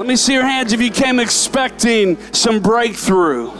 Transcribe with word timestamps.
Let 0.00 0.08
me 0.08 0.16
see 0.16 0.32
your 0.32 0.46
hands 0.46 0.72
if 0.72 0.80
you 0.80 0.90
came 0.90 1.20
expecting 1.20 2.16
some 2.32 2.60
breakthrough. 2.60 3.52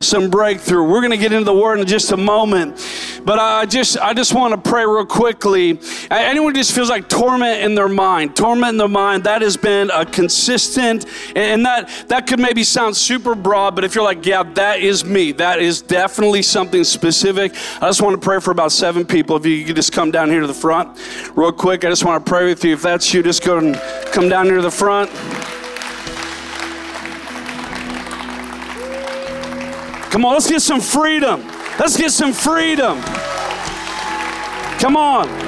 Some 0.00 0.30
breakthrough. 0.30 0.82
We're 0.82 0.98
going 0.98 1.12
to 1.12 1.16
get 1.16 1.32
into 1.32 1.44
the 1.44 1.54
word 1.54 1.78
in 1.78 1.86
just 1.86 2.10
a 2.10 2.16
moment, 2.16 2.84
but 3.24 3.38
I 3.38 3.66
just 3.66 3.96
I 3.96 4.12
just 4.12 4.34
want 4.34 4.52
to 4.52 4.68
pray 4.70 4.84
real 4.84 5.06
quickly. 5.06 5.78
Anyone 6.10 6.54
just 6.56 6.74
feels 6.74 6.90
like 6.90 7.08
torment 7.08 7.62
in 7.62 7.76
their 7.76 7.88
mind, 7.88 8.34
torment 8.34 8.70
in 8.70 8.78
their 8.78 8.88
mind. 8.88 9.22
That 9.24 9.42
has 9.42 9.56
been 9.56 9.90
a 9.90 10.04
consistent, 10.04 11.06
and 11.36 11.64
that 11.64 11.88
that 12.08 12.26
could 12.26 12.40
maybe 12.40 12.64
sound 12.64 12.96
super 12.96 13.36
broad, 13.36 13.76
but 13.76 13.84
if 13.84 13.94
you're 13.94 14.04
like, 14.04 14.26
yeah, 14.26 14.42
that 14.42 14.80
is 14.80 15.04
me. 15.04 15.30
That 15.30 15.60
is 15.60 15.82
definitely 15.82 16.42
something 16.42 16.82
specific. 16.82 17.54
I 17.76 17.86
just 17.86 18.02
want 18.02 18.20
to 18.20 18.20
pray 18.20 18.40
for 18.40 18.50
about 18.50 18.72
seven 18.72 19.06
people. 19.06 19.36
If 19.36 19.46
you 19.46 19.64
could 19.64 19.76
just 19.76 19.92
come 19.92 20.10
down 20.10 20.30
here 20.30 20.40
to 20.40 20.48
the 20.48 20.52
front, 20.52 20.98
real 21.36 21.52
quick. 21.52 21.84
I 21.84 21.90
just 21.90 22.04
want 22.04 22.26
to 22.26 22.28
pray 22.28 22.44
with 22.44 22.64
you. 22.64 22.72
If 22.72 22.82
that's 22.82 23.14
you, 23.14 23.22
just 23.22 23.44
go 23.44 23.58
and 23.58 23.76
come 24.12 24.28
down 24.28 24.46
here 24.46 24.56
to 24.56 24.62
the 24.62 24.70
front. 24.70 25.12
Come 30.16 30.24
on, 30.24 30.32
let's 30.32 30.48
get 30.48 30.62
some 30.62 30.80
freedom. 30.80 31.46
Let's 31.78 31.94
get 31.94 32.10
some 32.10 32.32
freedom. 32.32 33.02
Come 34.78 34.96
on 34.96 35.45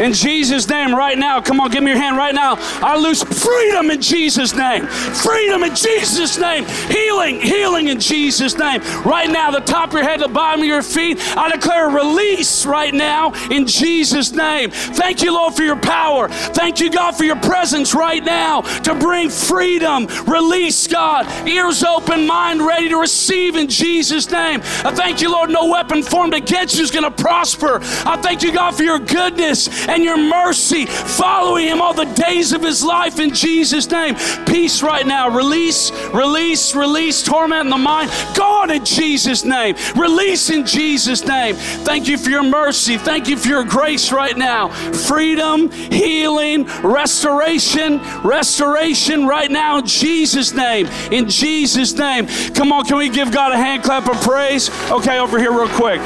in 0.00 0.12
Jesus' 0.12 0.68
name 0.68 0.94
right 0.94 1.18
now. 1.18 1.40
Come 1.40 1.60
on, 1.60 1.70
give 1.70 1.82
me 1.82 1.90
your 1.90 2.00
hand 2.00 2.16
right 2.16 2.34
now. 2.34 2.56
I 2.82 2.96
lose 2.98 3.22
freedom 3.22 3.90
in 3.90 4.00
Jesus' 4.00 4.54
name. 4.54 4.86
Freedom 4.86 5.62
in 5.64 5.74
Jesus' 5.74 6.38
name. 6.38 6.64
Healing, 6.88 7.40
healing 7.40 7.88
in 7.88 8.00
Jesus' 8.00 8.56
name. 8.56 8.80
Right 9.04 9.28
now, 9.28 9.50
the 9.50 9.60
top 9.60 9.88
of 9.90 9.94
your 9.94 10.04
head, 10.04 10.20
the 10.20 10.28
bottom 10.28 10.60
of 10.60 10.66
your 10.66 10.82
feet, 10.82 11.18
I 11.36 11.50
declare 11.50 11.88
release 11.88 12.64
right 12.66 12.94
now 12.94 13.32
in 13.50 13.66
Jesus' 13.66 14.32
name. 14.32 14.70
Thank 14.70 15.22
you, 15.22 15.32
Lord, 15.32 15.54
for 15.54 15.62
your 15.62 15.76
power. 15.76 16.28
Thank 16.28 16.80
you, 16.80 16.90
God, 16.90 17.16
for 17.16 17.24
your 17.24 17.36
presence 17.36 17.94
right 17.94 18.24
now 18.24 18.62
to 18.62 18.94
bring 18.94 19.30
freedom, 19.30 20.06
release, 20.26 20.86
God. 20.86 21.26
Ears 21.46 21.82
open, 21.82 22.26
mind 22.26 22.64
ready 22.64 22.88
to 22.88 22.96
receive 22.96 23.56
in 23.56 23.68
Jesus' 23.68 24.30
name. 24.30 24.60
I 24.84 24.92
thank 24.94 25.20
you, 25.20 25.30
Lord, 25.30 25.50
no 25.50 25.66
weapon 25.66 26.02
formed 26.02 26.34
against 26.34 26.76
you 26.76 26.84
is 26.84 26.90
going 26.90 27.04
to 27.04 27.10
prosper. 27.10 27.80
I 27.82 28.18
thank 28.22 28.42
you, 28.42 28.52
God, 28.52 28.74
for 28.74 28.82
your 28.82 28.98
goodness 28.98 29.68
and 29.88 30.04
your 30.04 30.16
mercy 30.16 30.86
following 30.86 31.66
him 31.66 31.80
all 31.80 31.94
the 31.94 32.04
days 32.04 32.52
of 32.52 32.62
his 32.62 32.84
life 32.84 33.18
in 33.18 33.34
Jesus' 33.34 33.90
name. 33.90 34.14
Peace 34.46 34.82
right 34.82 35.06
now. 35.06 35.28
Release, 35.28 35.90
release, 36.12 36.74
release 36.74 37.22
torment 37.22 37.62
in 37.62 37.70
the 37.70 37.78
mind. 37.78 38.10
God 38.36 38.70
in 38.70 38.84
Jesus' 38.84 39.44
name. 39.44 39.76
Release 39.96 40.50
in 40.50 40.66
Jesus' 40.66 41.26
name. 41.26 41.54
Thank 41.56 42.08
you 42.08 42.18
for 42.18 42.30
your 42.30 42.42
mercy. 42.42 42.98
Thank 42.98 43.28
you 43.28 43.36
for 43.36 43.48
your 43.48 43.64
grace 43.64 44.12
right 44.12 44.36
now. 44.36 44.68
Freedom, 44.68 45.70
healing, 45.70 46.64
restoration, 46.82 48.00
restoration 48.22 49.26
right 49.26 49.50
now 49.50 49.78
in 49.78 49.86
Jesus' 49.86 50.52
name. 50.52 50.86
In 51.10 51.28
Jesus' 51.28 51.94
name. 51.94 52.26
Come 52.54 52.72
on, 52.72 52.84
can 52.84 52.98
we 52.98 53.08
give 53.08 53.32
God 53.32 53.52
a 53.52 53.56
hand 53.56 53.82
clap 53.82 54.08
of 54.08 54.20
praise? 54.20 54.70
Okay, 54.90 55.18
over 55.18 55.38
here, 55.38 55.52
real 55.52 55.68
quick. 55.68 56.00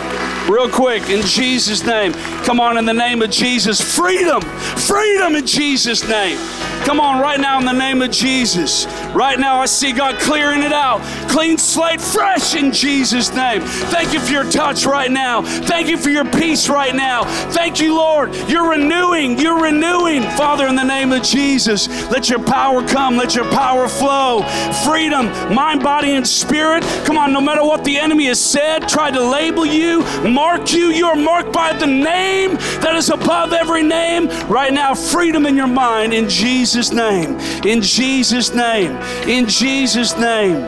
Real 0.48 0.68
quick, 0.68 1.08
in 1.08 1.22
Jesus' 1.22 1.84
name. 1.84 2.12
Come 2.44 2.60
on, 2.60 2.76
in 2.76 2.84
the 2.84 2.92
name 2.92 3.22
of 3.22 3.30
Jesus. 3.30 3.71
Jesus. 3.72 3.96
Freedom, 3.96 4.42
freedom 4.42 5.36
in 5.36 5.46
Jesus' 5.46 6.06
name. 6.06 6.38
Come 6.84 6.98
on, 6.98 7.20
right 7.20 7.38
now 7.38 7.58
in 7.60 7.64
the 7.64 7.72
name 7.72 8.02
of 8.02 8.10
Jesus. 8.10 8.86
Right 9.14 9.38
now, 9.38 9.60
I 9.60 9.66
see 9.66 9.92
God 9.92 10.18
clearing 10.20 10.62
it 10.62 10.72
out. 10.72 11.00
Clean 11.30 11.56
slate, 11.56 12.00
fresh 12.00 12.56
in 12.56 12.72
Jesus' 12.72 13.32
name. 13.32 13.62
Thank 13.62 14.12
you 14.12 14.18
for 14.18 14.32
your 14.32 14.50
touch 14.50 14.84
right 14.84 15.10
now. 15.10 15.42
Thank 15.42 15.88
you 15.88 15.96
for 15.96 16.10
your 16.10 16.24
peace 16.24 16.68
right 16.68 16.94
now. 16.94 17.24
Thank 17.52 17.80
you, 17.80 17.94
Lord. 17.94 18.34
You're 18.48 18.70
renewing. 18.70 19.38
You're 19.38 19.62
renewing. 19.62 20.22
Father, 20.22 20.66
in 20.66 20.74
the 20.74 20.82
name 20.82 21.12
of 21.12 21.22
Jesus, 21.22 21.88
let 22.10 22.28
your 22.28 22.42
power 22.42 22.86
come. 22.86 23.16
Let 23.16 23.36
your 23.36 23.48
power 23.52 23.88
flow. 23.88 24.42
Freedom, 24.84 25.26
mind, 25.54 25.82
body, 25.82 26.14
and 26.14 26.26
spirit. 26.26 26.82
Come 27.04 27.16
on, 27.16 27.32
no 27.32 27.40
matter 27.40 27.62
what 27.62 27.84
the 27.84 27.96
enemy 27.96 28.26
has 28.26 28.40
said, 28.40 28.88
tried 28.88 29.14
to 29.14 29.22
label 29.22 29.64
you, 29.64 30.02
mark 30.28 30.72
you, 30.72 30.86
you're 30.86 31.16
marked 31.16 31.52
by 31.52 31.72
the 31.72 31.86
name 31.86 32.54
that 32.80 32.96
is 32.96 33.10
above 33.10 33.52
every 33.52 33.82
name. 33.82 34.28
Right 34.48 34.72
now, 34.72 34.94
freedom 34.94 35.46
in 35.46 35.56
your 35.56 35.68
mind 35.68 36.12
in 36.12 36.28
Jesus' 36.28 36.71
name. 36.92 37.38
In 37.64 37.82
Jesus' 37.82 38.54
name. 38.54 38.96
In 39.28 39.46
Jesus' 39.46 40.16
name. 40.16 40.62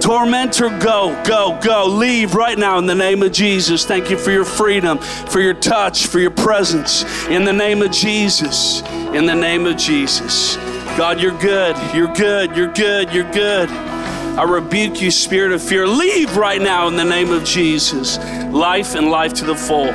Tormentor, 0.00 0.70
go, 0.78 1.20
go, 1.26 1.58
go. 1.62 1.86
Leave 1.86 2.34
right 2.34 2.56
now 2.56 2.78
in 2.78 2.86
the 2.86 2.94
name 2.94 3.22
of 3.22 3.32
Jesus. 3.32 3.84
Thank 3.84 4.10
you 4.10 4.16
for 4.16 4.30
your 4.30 4.44
freedom, 4.44 4.98
for 4.98 5.40
your 5.40 5.54
touch, 5.54 6.06
for 6.06 6.20
your 6.20 6.30
presence. 6.30 7.04
In 7.26 7.44
the 7.44 7.52
name 7.52 7.82
of 7.82 7.90
Jesus. 7.90 8.80
In 9.12 9.26
the 9.26 9.34
name 9.34 9.66
of 9.66 9.76
Jesus. 9.76 10.56
God, 10.96 11.20
you're 11.20 11.38
good. 11.38 11.76
You're 11.94 12.12
good. 12.14 12.56
You're 12.56 12.72
good. 12.72 13.12
You're 13.12 13.30
good. 13.32 13.68
I 13.70 14.44
rebuke 14.44 15.02
you, 15.02 15.10
spirit 15.10 15.50
of 15.50 15.60
fear. 15.60 15.86
Leave 15.86 16.36
right 16.36 16.62
now 16.62 16.86
in 16.86 16.94
the 16.94 17.04
name 17.04 17.32
of 17.32 17.44
Jesus. 17.44 18.18
Life 18.52 18.94
and 18.94 19.10
life 19.10 19.34
to 19.34 19.44
the 19.44 19.56
full. 19.56 19.90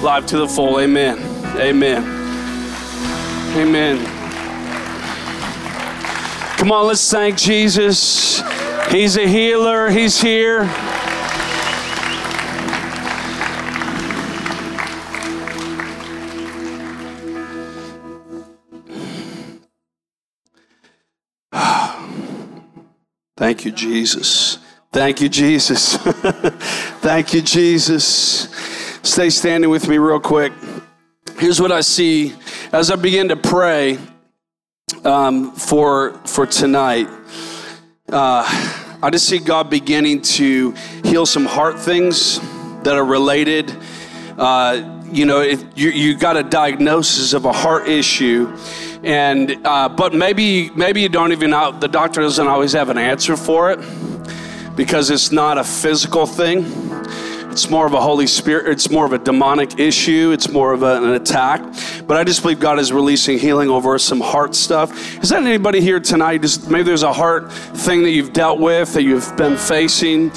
Life 0.00 0.26
to 0.26 0.38
the 0.38 0.48
full. 0.48 0.78
Amen. 0.78 1.18
Amen. 1.58 2.04
Amen. 3.56 4.13
Come 6.56 6.72
on, 6.72 6.86
let's 6.86 7.10
thank 7.10 7.36
Jesus. 7.36 8.42
He's 8.90 9.16
a 9.16 9.26
healer, 9.26 9.90
He's 9.90 10.20
here. 10.20 10.64
Thank 23.36 23.64
you, 23.64 23.72
Jesus. 23.72 24.58
Thank 24.92 25.20
you, 25.20 25.28
Jesus. 25.28 25.96
Thank 27.02 27.34
you, 27.34 27.42
Jesus. 27.42 28.48
Stay 29.02 29.28
standing 29.28 29.68
with 29.70 29.88
me 29.88 29.98
real 29.98 30.20
quick. 30.20 30.52
Here's 31.36 31.60
what 31.60 31.72
I 31.72 31.80
see 31.80 32.32
as 32.72 32.90
I 32.90 32.96
begin 32.96 33.28
to 33.28 33.36
pray 33.36 33.98
um, 35.04 35.52
for 35.52 36.12
for 36.26 36.46
tonight. 36.46 37.08
Uh, 38.08 38.44
I 39.02 39.10
just 39.10 39.28
see 39.28 39.38
God 39.38 39.68
beginning 39.68 40.22
to 40.22 40.70
heal 41.04 41.26
some 41.26 41.44
heart 41.44 41.78
things 41.78 42.40
that 42.84 42.96
are 42.96 43.04
related. 43.04 43.76
Uh, 44.38 45.02
you 45.12 45.26
know, 45.26 45.40
if 45.40 45.62
you, 45.76 45.90
you 45.90 46.16
got 46.16 46.36
a 46.36 46.42
diagnosis 46.42 47.34
of 47.34 47.44
a 47.44 47.52
heart 47.52 47.88
issue, 47.88 48.56
and 49.02 49.58
uh, 49.66 49.88
but 49.88 50.14
maybe 50.14 50.70
maybe 50.70 51.02
you 51.02 51.08
don't 51.08 51.32
even 51.32 51.50
know 51.50 51.72
the 51.72 51.88
doctor 51.88 52.20
doesn't 52.20 52.46
always 52.46 52.72
have 52.72 52.88
an 52.88 52.98
answer 52.98 53.36
for 53.36 53.70
it 53.70 53.78
because 54.76 55.10
it's 55.10 55.30
not 55.30 55.58
a 55.58 55.64
physical 55.64 56.26
thing 56.26 56.83
it's 57.54 57.70
more 57.70 57.86
of 57.86 57.92
a 57.92 58.00
Holy 58.00 58.26
Spirit, 58.26 58.66
it's 58.66 58.90
more 58.90 59.06
of 59.06 59.12
a 59.12 59.18
demonic 59.18 59.78
issue, 59.78 60.32
it's 60.32 60.48
more 60.48 60.72
of 60.72 60.82
a, 60.82 60.96
an 60.96 61.10
attack. 61.10 61.62
But 62.04 62.16
I 62.16 62.24
just 62.24 62.42
believe 62.42 62.58
God 62.58 62.80
is 62.80 62.92
releasing 62.92 63.38
healing 63.38 63.70
over 63.70 63.96
some 63.96 64.20
heart 64.20 64.56
stuff. 64.56 65.22
Is 65.22 65.28
that 65.28 65.40
anybody 65.40 65.80
here 65.80 66.00
tonight? 66.00 66.42
Maybe 66.68 66.82
there's 66.82 67.04
a 67.04 67.12
heart 67.12 67.52
thing 67.52 68.02
that 68.02 68.10
you've 68.10 68.32
dealt 68.32 68.58
with, 68.58 68.92
that 68.94 69.04
you've 69.04 69.36
been 69.36 69.56
facing. 69.56 70.32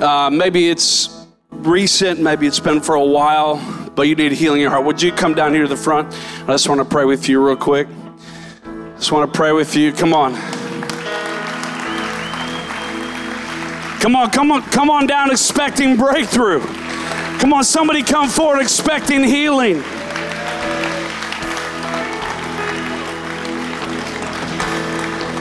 Uh, 0.00 0.30
maybe 0.32 0.70
it's 0.70 1.26
recent, 1.50 2.20
maybe 2.20 2.46
it's 2.46 2.60
been 2.60 2.80
for 2.80 2.94
a 2.94 3.04
while, 3.04 3.60
but 3.94 4.08
you 4.08 4.14
need 4.14 4.32
healing 4.32 4.60
in 4.60 4.62
your 4.62 4.70
heart. 4.70 4.86
Would 4.86 5.02
you 5.02 5.12
come 5.12 5.34
down 5.34 5.52
here 5.52 5.64
to 5.64 5.68
the 5.68 5.76
front? 5.76 6.08
I 6.44 6.52
just 6.52 6.70
want 6.70 6.78
to 6.78 6.86
pray 6.86 7.04
with 7.04 7.28
you 7.28 7.46
real 7.46 7.54
quick. 7.54 7.86
Just 8.96 9.12
want 9.12 9.30
to 9.30 9.36
pray 9.36 9.52
with 9.52 9.76
you. 9.76 9.92
Come 9.92 10.14
on. 10.14 10.61
Come 14.02 14.16
on, 14.16 14.30
come 14.30 14.50
on, 14.50 14.62
come 14.62 14.90
on 14.90 15.06
down 15.06 15.30
expecting 15.30 15.96
breakthrough. 15.96 16.58
Come 17.38 17.52
on, 17.52 17.62
somebody 17.62 18.02
come 18.02 18.28
forward 18.28 18.60
expecting 18.60 19.22
healing. 19.22 19.80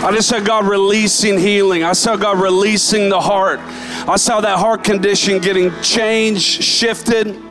I 0.03 0.11
just 0.13 0.29
saw 0.29 0.39
God 0.39 0.67
releasing 0.67 1.39
healing. 1.39 1.83
I 1.83 1.93
saw 1.93 2.15
God 2.15 2.39
releasing 2.39 3.09
the 3.09 3.19
heart. 3.19 3.59
I 4.07 4.17
saw 4.17 4.41
that 4.41 4.59
heart 4.59 4.83
condition 4.83 5.41
getting 5.41 5.71
changed, 5.81 6.61
shifted. 6.61 7.50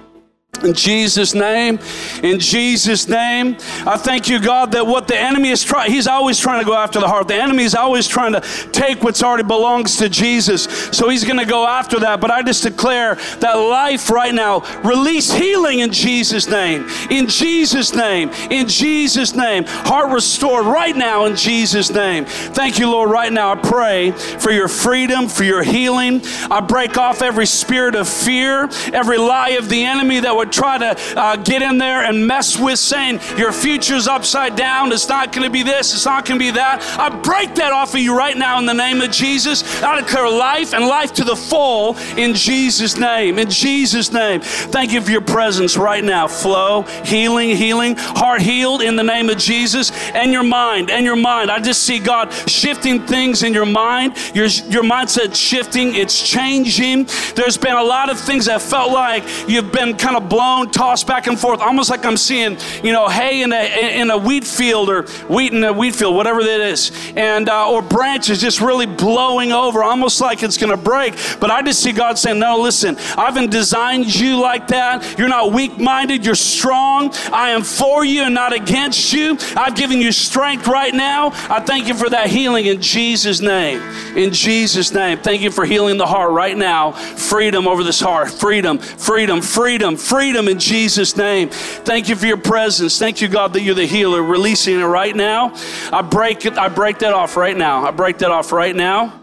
In 0.64 0.75
Jesus' 0.75 1.32
name, 1.32 1.79
in 2.23 2.38
Jesus' 2.38 3.08
name, 3.08 3.56
I 3.87 3.97
thank 3.97 4.29
you, 4.29 4.38
God, 4.38 4.73
that 4.73 4.87
what 4.87 5.08
the 5.08 5.19
enemy 5.19 5.49
is 5.49 5.64
trying, 5.64 5.91
he's 5.91 6.06
always 6.06 6.38
trying 6.38 6.61
to 6.61 6.67
go 6.67 6.76
after 6.76 7.00
the 7.00 7.08
heart. 7.08 7.29
The 7.29 7.35
enemy 7.35 7.62
is 7.62 7.75
always 7.75 8.06
trying 8.06 8.35
to 8.35 8.43
take 8.70 9.02
what's 9.02 9.23
already 9.23 9.44
belongs 9.44 9.97
to 9.99 10.11
Jesus. 10.11 10.64
So 10.93 11.08
he's 11.08 11.25
going 11.25 11.38
to 11.38 11.47
go 11.47 11.67
after 11.67 11.99
that. 12.00 12.20
But 12.20 12.31
I 12.31 12.43
just 12.43 12.62
declare 12.62 13.14
that 13.38 13.55
life 13.55 14.11
right 14.11 14.35
now, 14.35 14.61
release 14.82 15.32
healing 15.32 15.79
in 15.79 15.93
Jesus' 15.93 16.47
name, 16.47 16.87
in 17.08 17.26
Jesus' 17.26 17.94
name, 17.94 18.29
in 18.50 18.69
Jesus' 18.69 19.35
name. 19.35 19.64
Heart 19.67 20.12
restored 20.12 20.67
right 20.67 20.94
now 20.94 21.25
in 21.25 21.37
Jesus' 21.37 21.91
name. 21.91 22.26
Thank 22.26 22.79
you, 22.79 22.91
Lord, 22.91 23.11
right 23.11 23.32
now. 23.32 23.53
I 23.53 23.56
pray 23.56 24.11
for 24.11 24.50
your 24.50 24.69
freedom, 24.69 25.26
for 25.26 25.44
your 25.44 25.62
healing. 25.62 26.20
I 26.50 26.61
break 26.61 26.99
off 26.99 27.23
every 27.23 27.46
spirit 27.46 27.94
of 27.94 28.06
fear, 28.06 28.69
every 28.93 29.17
lie 29.17 29.50
of 29.50 29.70
the 29.70 29.85
enemy 29.85 30.20
that 30.20 30.37
would 30.41 30.53
try 30.53 30.79
to 30.79 30.97
uh, 31.19 31.37
get 31.37 31.61
in 31.61 31.77
there 31.77 32.05
and 32.05 32.27
mess 32.27 32.59
with 32.59 32.79
saying 32.79 33.21
your 33.37 33.53
future's 33.53 34.09
upside 34.09 34.57
down. 34.57 34.91
It's 34.91 35.09
not 35.09 35.33
going 35.33 35.45
to 35.45 35.51
be 35.51 35.63
this. 35.63 35.93
It's 35.93 36.07
not 36.07 36.25
going 36.25 36.39
to 36.39 36.45
be 36.45 36.51
that. 36.53 36.83
I 36.99 37.11
break 37.11 37.55
that 37.57 37.73
off 37.73 37.95
of 37.95 38.01
you 38.01 38.17
right 38.17 38.37
now 38.37 38.59
in 38.59 38.65
the 38.65 38.75
name 38.75 39.03
of 39.03 39.11
Jesus. 39.11 39.83
I 39.83 40.01
declare 40.01 40.29
life 40.31 40.73
and 40.73 40.87
life 40.87 41.13
to 41.15 41.25
the 41.25 41.37
full 41.37 41.97
in 42.17 42.35
Jesus' 42.35 42.97
name. 42.97 43.39
In 43.39 43.51
Jesus' 43.51 44.13
name. 44.13 44.41
Thank 44.41 44.93
you 44.93 45.03
for 45.03 45.11
your 45.11 45.21
presence 45.21 45.77
right 45.77 46.03
now. 46.03 46.27
Flow, 46.27 46.83
healing, 47.05 47.55
healing, 47.55 47.97
heart 47.99 48.41
healed 48.41 48.81
in 48.81 48.97
the 48.97 49.03
name 49.03 49.29
of 49.29 49.37
Jesus, 49.37 49.93
and 50.15 50.33
your 50.33 50.43
mind, 50.43 50.91
and 50.91 51.05
your 51.05 51.17
mind. 51.17 51.51
I 51.51 51.61
just 51.61 51.83
see 51.83 51.99
God 51.99 52.33
shifting 52.49 53.07
things 53.07 53.43
in 53.43 53.53
your 53.53 53.67
mind. 53.67 54.17
Your, 54.35 54.47
your 54.47 54.85
mindset 54.85 55.35
shifting, 55.35 55.95
it's 55.95 56.27
changing. 56.27 57.09
There's 57.35 57.59
been 57.59 57.77
a 57.77 57.83
lot 57.83 58.09
of 58.09 58.19
things 58.19 58.47
that 58.47 58.63
felt 58.63 58.91
like 58.91 59.23
you've 59.47 59.71
been 59.71 59.97
kind 59.97 60.17
of 60.17 60.30
blown, 60.31 60.71
tossed 60.71 61.06
back 61.06 61.27
and 61.27 61.38
forth, 61.38 61.61
almost 61.61 61.91
like 61.91 62.06
I'm 62.06 62.17
seeing, 62.17 62.56
you 62.82 62.93
know, 62.93 63.09
hay 63.09 63.43
in 63.43 63.53
a, 63.53 64.00
in 64.00 64.11
a 64.11 64.17
wheat 64.17 64.44
field 64.44 64.88
or 64.88 65.03
wheat 65.29 65.53
in 65.53 65.62
a 65.65 65.73
wheat 65.73 65.97
field, 65.97 66.15
whatever 66.15 66.43
that 66.43 66.61
is, 66.61 66.93
and 67.17 67.49
uh, 67.49 67.69
or 67.69 67.82
branches 67.82 68.41
just 68.41 68.61
really 68.61 68.87
blowing 68.87 69.53
over, 69.53 69.82
almost 69.82 70.21
like 70.21 70.43
it's 70.43 70.56
going 70.56 70.71
to 70.71 70.82
break. 70.82 71.15
But 71.41 71.50
I 71.50 71.61
just 71.62 71.82
see 71.82 71.93
God 71.93 72.17
saying, 72.19 72.38
"No, 72.38 72.59
listen, 72.61 72.97
I 73.19 73.27
haven't 73.27 73.50
designed 73.50 74.15
you 74.15 74.41
like 74.41 74.69
that. 74.69 75.19
You're 75.19 75.29
not 75.29 75.53
weak-minded. 75.53 76.25
You're 76.25 76.35
strong. 76.37 77.12
I 77.32 77.50
am 77.50 77.62
for 77.62 78.05
you 78.05 78.23
and 78.23 78.35
not 78.35 78.53
against 78.53 79.12
you. 79.12 79.37
I've 79.56 79.75
given 79.75 79.99
you 79.99 80.12
strength 80.12 80.69
right 80.69 80.94
now. 80.94 81.32
I 81.50 81.61
thank 81.61 81.88
you 81.88 81.94
for 81.94 82.09
that 82.09 82.29
healing 82.29 82.67
in 82.67 82.81
Jesus' 82.81 83.41
name. 83.41 83.82
In 84.17 84.32
Jesus' 84.32 84.93
name, 84.93 85.19
thank 85.19 85.43
you 85.43 85.50
for 85.50 85.65
healing 85.65 85.97
the 85.97 86.06
heart 86.06 86.31
right 86.31 86.56
now. 86.56 86.93
Freedom 86.93 87.67
over 87.67 87.82
this 87.82 88.00
heart. 88.00 88.31
Freedom, 88.31 88.79
freedom, 88.79 89.43
freedom, 89.43 89.97
freedom." 89.97 90.19
Freedom 90.20 90.49
in 90.49 90.58
Jesus' 90.58 91.17
name. 91.17 91.49
Thank 91.49 92.11
you 92.11 92.14
for 92.14 92.26
your 92.26 92.37
presence. 92.37 92.99
Thank 92.99 93.22
you, 93.22 93.28
God, 93.28 93.55
that 93.55 93.62
you're 93.62 93.75
the 93.75 93.87
healer, 93.87 94.22
releasing 94.22 94.78
it 94.78 94.84
right 94.84 95.17
now. 95.17 95.55
I 95.90 96.02
break 96.02 96.44
it, 96.44 96.58
I 96.58 96.69
break 96.69 96.99
that 96.99 97.14
off 97.14 97.38
right 97.38 97.56
now. 97.56 97.87
I 97.87 97.90
break 97.90 98.19
that 98.19 98.31
off 98.31 98.52
right 98.52 98.76
now. 98.76 99.19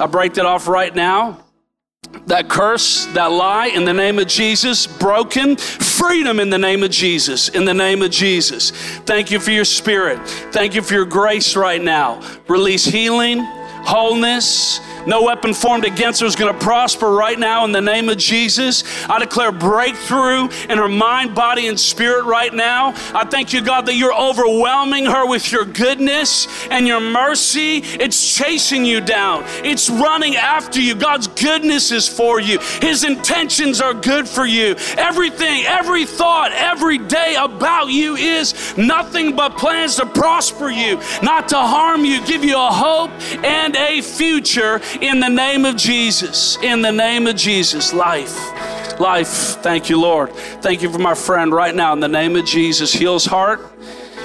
I 0.00 0.06
break 0.06 0.34
that 0.34 0.44
off 0.44 0.66
right 0.66 0.92
now. 0.92 1.44
That 2.26 2.48
curse, 2.48 3.06
that 3.14 3.26
lie, 3.26 3.68
in 3.68 3.84
the 3.84 3.92
name 3.92 4.18
of 4.18 4.26
Jesus, 4.26 4.88
broken. 4.88 5.54
Freedom 5.56 6.40
in 6.40 6.50
the 6.50 6.58
name 6.58 6.82
of 6.82 6.90
Jesus. 6.90 7.48
In 7.48 7.64
the 7.64 7.74
name 7.74 8.02
of 8.02 8.10
Jesus. 8.10 8.72
Thank 9.06 9.30
you 9.30 9.38
for 9.38 9.52
your 9.52 9.64
spirit. 9.64 10.18
Thank 10.50 10.74
you 10.74 10.82
for 10.82 10.94
your 10.94 11.04
grace 11.04 11.54
right 11.54 11.80
now. 11.80 12.20
Release 12.48 12.84
healing, 12.84 13.38
wholeness, 13.84 14.80
no 15.06 15.22
weapon 15.22 15.54
formed 15.54 15.84
against 15.84 16.20
her 16.20 16.26
is 16.26 16.36
going 16.36 16.52
to 16.52 16.58
prosper 16.58 17.10
right 17.10 17.38
now 17.38 17.64
in 17.64 17.72
the 17.72 17.80
name 17.80 18.08
of 18.08 18.18
Jesus. 18.18 18.84
I 19.08 19.18
declare 19.18 19.52
breakthrough 19.52 20.48
in 20.68 20.78
her 20.78 20.88
mind, 20.88 21.34
body, 21.34 21.68
and 21.68 21.78
spirit 21.78 22.24
right 22.24 22.52
now. 22.52 22.92
I 23.14 23.24
thank 23.24 23.52
you, 23.52 23.62
God, 23.62 23.86
that 23.86 23.94
you're 23.94 24.14
overwhelming 24.14 25.06
her 25.06 25.26
with 25.28 25.50
your 25.52 25.64
goodness 25.64 26.48
and 26.70 26.86
your 26.86 27.00
mercy. 27.00 27.78
It's 27.78 28.36
chasing 28.36 28.84
you 28.84 29.00
down, 29.00 29.44
it's 29.64 29.88
running 29.88 30.36
after 30.36 30.80
you. 30.80 30.94
God's 30.94 31.28
goodness 31.28 31.92
is 31.92 32.08
for 32.08 32.40
you, 32.40 32.58
His 32.80 33.04
intentions 33.04 33.80
are 33.80 33.94
good 33.94 34.28
for 34.28 34.44
you. 34.44 34.74
Everything, 34.96 35.64
every 35.66 36.04
thought, 36.04 36.52
every 36.52 36.98
day 36.98 37.36
about 37.38 37.88
you 37.88 38.16
is 38.16 38.76
nothing 38.76 39.36
but 39.36 39.56
plans 39.56 39.96
to 39.96 40.06
prosper 40.06 40.68
you, 40.68 41.00
not 41.22 41.48
to 41.48 41.56
harm 41.56 42.04
you, 42.04 42.24
give 42.26 42.44
you 42.44 42.56
a 42.56 42.70
hope 42.70 43.10
and 43.44 43.76
a 43.76 44.02
future 44.02 44.80
in 45.02 45.20
the 45.20 45.28
name 45.28 45.64
of 45.64 45.76
Jesus. 45.76 46.56
In 46.62 46.82
the 46.82 46.92
name 46.92 47.26
of 47.26 47.36
Jesus. 47.36 47.92
Life. 47.92 49.00
Life. 49.00 49.28
Thank 49.62 49.90
you, 49.90 50.00
Lord. 50.00 50.32
Thank 50.62 50.82
you 50.82 50.90
for 50.90 50.98
my 50.98 51.14
friend 51.14 51.52
right 51.52 51.74
now. 51.74 51.92
In 51.92 52.00
the 52.00 52.08
name 52.08 52.36
of 52.36 52.44
Jesus. 52.44 52.92
Heal 52.92 53.14
his 53.14 53.26
heart. 53.26 53.60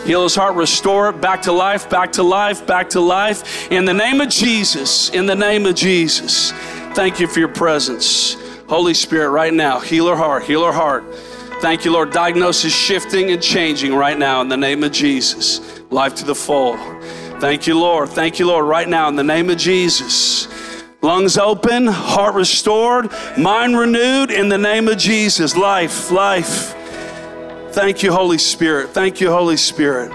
Heal 0.05 0.23
his 0.23 0.35
heart, 0.35 0.55
restore 0.55 1.09
it 1.09 1.21
back 1.21 1.43
to 1.43 1.51
life, 1.51 1.87
back 1.87 2.13
to 2.13 2.23
life, 2.23 2.65
back 2.65 2.89
to 2.89 2.99
life. 2.99 3.71
In 3.71 3.85
the 3.85 3.93
name 3.93 4.19
of 4.19 4.29
Jesus, 4.29 5.11
in 5.11 5.27
the 5.27 5.35
name 5.35 5.67
of 5.67 5.75
Jesus. 5.75 6.51
Thank 6.95 7.19
you 7.19 7.27
for 7.27 7.37
your 7.37 7.49
presence. 7.49 8.35
Holy 8.67 8.95
Spirit, 8.95 9.29
right 9.29 9.53
now, 9.53 9.79
heal 9.79 10.07
her 10.07 10.15
heart, 10.15 10.43
heal 10.43 10.65
her 10.65 10.71
heart. 10.71 11.03
Thank 11.61 11.85
you, 11.85 11.91
Lord. 11.91 12.11
Diagnosis 12.11 12.75
shifting 12.75 13.29
and 13.29 13.39
changing 13.39 13.93
right 13.93 14.17
now 14.17 14.41
in 14.41 14.49
the 14.49 14.57
name 14.57 14.83
of 14.83 14.91
Jesus. 14.91 15.79
Life 15.91 16.15
to 16.15 16.25
the 16.25 16.33
full. 16.33 16.77
Thank 17.39 17.67
you, 17.67 17.77
Lord. 17.77 18.09
Thank 18.09 18.39
you, 18.39 18.47
Lord, 18.47 18.65
right 18.65 18.89
now 18.89 19.07
in 19.07 19.15
the 19.15 19.23
name 19.23 19.51
of 19.51 19.57
Jesus. 19.57 20.47
Lungs 21.03 21.35
open, 21.35 21.87
heart 21.87 22.35
restored, 22.35 23.09
mind 23.35 23.75
renewed 23.75 24.29
in 24.29 24.49
the 24.49 24.57
name 24.57 24.87
of 24.87 24.99
Jesus. 24.99 25.57
Life, 25.57 26.11
life. 26.11 26.75
Thank 27.71 28.03
you, 28.03 28.11
Holy 28.11 28.37
Spirit. 28.37 28.89
Thank 28.89 29.19
you, 29.19 29.31
Holy 29.31 29.57
Spirit. 29.57 30.11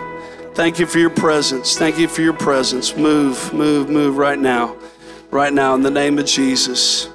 Thank 0.55 0.79
you 0.79 0.87
for 0.87 1.01
your 1.01 1.11
presence. 1.11 1.77
Thank 1.77 1.99
you 1.99 2.07
for 2.07 2.23
your 2.23 2.35
presence. 2.35 2.97
Move, 2.97 3.53
move, 3.53 3.91
move 3.91 4.17
right 4.17 4.39
now. 4.39 4.77
Right 5.33 5.53
now, 5.53 5.75
in 5.75 5.83
the 5.83 5.91
name 5.91 6.21
of 6.21 6.27
Jesus. 6.27 7.09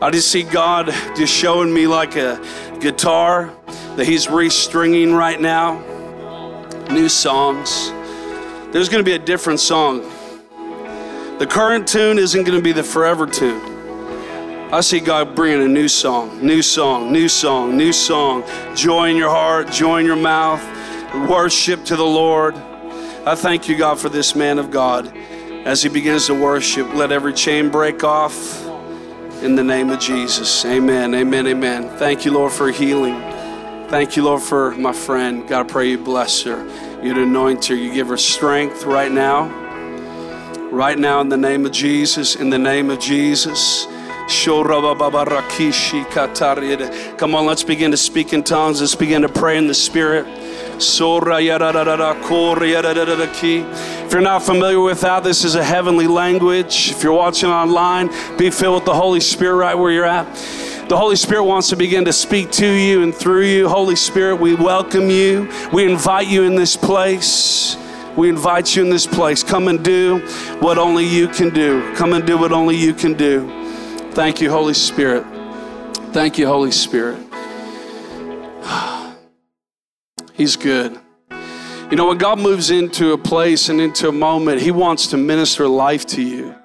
I 0.00 0.10
just 0.12 0.30
see 0.30 0.44
God 0.44 0.86
just 1.16 1.34
showing 1.34 1.74
me 1.74 1.88
like 1.88 2.14
a 2.14 2.40
guitar 2.78 3.52
that 3.96 4.06
He's 4.06 4.28
restringing 4.28 5.12
right 5.12 5.40
now. 5.40 5.80
New 6.92 7.08
songs. 7.08 7.90
There's 8.72 8.88
going 8.88 9.04
to 9.04 9.10
be 9.10 9.14
a 9.14 9.18
different 9.18 9.58
song 9.58 10.08
the 11.38 11.46
current 11.46 11.86
tune 11.86 12.18
isn't 12.18 12.44
going 12.44 12.58
to 12.58 12.62
be 12.62 12.72
the 12.72 12.82
forever 12.82 13.26
tune. 13.26 13.78
I 14.72 14.80
see 14.82 15.00
God 15.00 15.34
bringing 15.34 15.62
a 15.62 15.68
new 15.68 15.88
song, 15.88 16.44
new 16.44 16.60
song, 16.62 17.10
new 17.10 17.28
song, 17.28 17.76
new 17.76 17.92
song. 17.92 18.44
Joy 18.74 19.10
in 19.10 19.16
your 19.16 19.30
heart, 19.30 19.70
joy 19.70 20.00
in 20.00 20.06
your 20.06 20.16
mouth, 20.16 20.62
worship 21.28 21.84
to 21.86 21.96
the 21.96 22.04
Lord. 22.04 22.54
I 23.24 23.34
thank 23.34 23.68
you, 23.68 23.78
God, 23.78 23.98
for 23.98 24.08
this 24.08 24.34
man 24.34 24.58
of 24.58 24.70
God. 24.70 25.16
As 25.64 25.82
he 25.82 25.88
begins 25.88 26.26
to 26.26 26.34
worship, 26.34 26.92
let 26.92 27.12
every 27.12 27.32
chain 27.32 27.70
break 27.70 28.04
off 28.04 28.66
in 29.42 29.54
the 29.54 29.64
name 29.64 29.90
of 29.90 30.00
Jesus. 30.00 30.64
Amen, 30.64 31.14
amen, 31.14 31.46
amen. 31.46 31.88
Thank 31.96 32.24
you, 32.24 32.32
Lord, 32.32 32.52
for 32.52 32.70
healing. 32.70 33.20
Thank 33.88 34.16
you, 34.16 34.24
Lord, 34.24 34.42
for 34.42 34.72
my 34.72 34.92
friend. 34.92 35.48
God, 35.48 35.66
I 35.66 35.68
pray 35.68 35.90
you 35.90 35.98
bless 35.98 36.42
her. 36.42 36.66
You'd 37.02 37.16
anoint 37.16 37.64
her. 37.66 37.74
You 37.74 37.94
give 37.94 38.08
her 38.08 38.18
strength 38.18 38.84
right 38.84 39.10
now. 39.10 39.67
Right 40.70 40.98
now, 40.98 41.22
in 41.22 41.30
the 41.30 41.36
name 41.36 41.64
of 41.64 41.72
Jesus, 41.72 42.36
in 42.36 42.50
the 42.50 42.58
name 42.58 42.90
of 42.90 43.00
Jesus. 43.00 43.86
Come 47.16 47.34
on, 47.34 47.46
let's 47.46 47.62
begin 47.62 47.90
to 47.90 47.96
speak 47.96 48.34
in 48.34 48.42
tongues. 48.42 48.82
Let's 48.82 48.94
begin 48.94 49.22
to 49.22 49.30
pray 49.30 49.56
in 49.56 49.66
the 49.66 49.72
Spirit. 49.72 50.26
If 50.28 51.00
you're 54.12 54.20
not 54.20 54.42
familiar 54.42 54.80
with 54.80 55.00
that, 55.00 55.24
this 55.24 55.44
is 55.44 55.54
a 55.54 55.64
heavenly 55.64 56.06
language. 56.06 56.90
If 56.90 57.02
you're 57.02 57.14
watching 57.14 57.48
online, 57.48 58.10
be 58.36 58.50
filled 58.50 58.74
with 58.74 58.84
the 58.84 58.94
Holy 58.94 59.20
Spirit 59.20 59.56
right 59.56 59.74
where 59.74 59.90
you're 59.90 60.04
at. 60.04 60.26
The 60.90 60.98
Holy 60.98 61.16
Spirit 61.16 61.44
wants 61.44 61.70
to 61.70 61.76
begin 61.76 62.04
to 62.04 62.12
speak 62.12 62.50
to 62.52 62.66
you 62.66 63.02
and 63.02 63.14
through 63.14 63.46
you. 63.46 63.70
Holy 63.70 63.96
Spirit, 63.96 64.36
we 64.36 64.54
welcome 64.54 65.08
you. 65.08 65.50
We 65.72 65.90
invite 65.90 66.28
you 66.28 66.42
in 66.42 66.56
this 66.56 66.76
place. 66.76 67.76
We 68.18 68.28
invite 68.28 68.74
you 68.74 68.82
in 68.82 68.90
this 68.90 69.06
place. 69.06 69.44
Come 69.44 69.68
and 69.68 69.84
do 69.84 70.18
what 70.58 70.76
only 70.76 71.06
you 71.06 71.28
can 71.28 71.50
do. 71.50 71.94
Come 71.94 72.14
and 72.14 72.26
do 72.26 72.36
what 72.36 72.50
only 72.50 72.74
you 72.74 72.92
can 72.92 73.14
do. 73.14 73.48
Thank 74.10 74.40
you, 74.40 74.50
Holy 74.50 74.74
Spirit. 74.74 75.24
Thank 76.12 76.36
you, 76.36 76.48
Holy 76.48 76.72
Spirit. 76.72 77.24
He's 80.34 80.56
good. 80.56 80.98
You 81.92 81.96
know, 81.96 82.08
when 82.08 82.18
God 82.18 82.40
moves 82.40 82.72
into 82.72 83.12
a 83.12 83.18
place 83.18 83.68
and 83.68 83.80
into 83.80 84.08
a 84.08 84.12
moment, 84.12 84.62
He 84.62 84.72
wants 84.72 85.06
to 85.06 85.16
minister 85.16 85.68
life 85.68 86.04
to 86.08 86.20
you. 86.20 86.56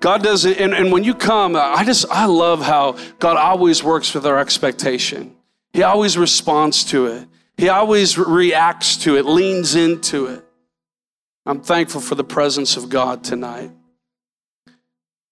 God 0.00 0.22
does 0.22 0.46
it, 0.46 0.58
and, 0.58 0.72
and 0.72 0.90
when 0.90 1.04
you 1.04 1.14
come, 1.14 1.56
I 1.56 1.84
just, 1.84 2.06
I 2.08 2.24
love 2.24 2.62
how 2.62 2.96
God 3.18 3.36
always 3.36 3.84
works 3.84 4.14
with 4.14 4.24
our 4.24 4.38
expectation. 4.38 5.36
He 5.74 5.82
always 5.82 6.16
responds 6.16 6.84
to 6.84 7.04
it, 7.04 7.28
He 7.58 7.68
always 7.68 8.16
reacts 8.16 8.96
to 9.04 9.18
it, 9.18 9.26
leans 9.26 9.74
into 9.74 10.24
it. 10.24 10.45
I'm 11.48 11.60
thankful 11.60 12.00
for 12.00 12.16
the 12.16 12.24
presence 12.24 12.76
of 12.76 12.88
God 12.88 13.22
tonight. 13.22 13.70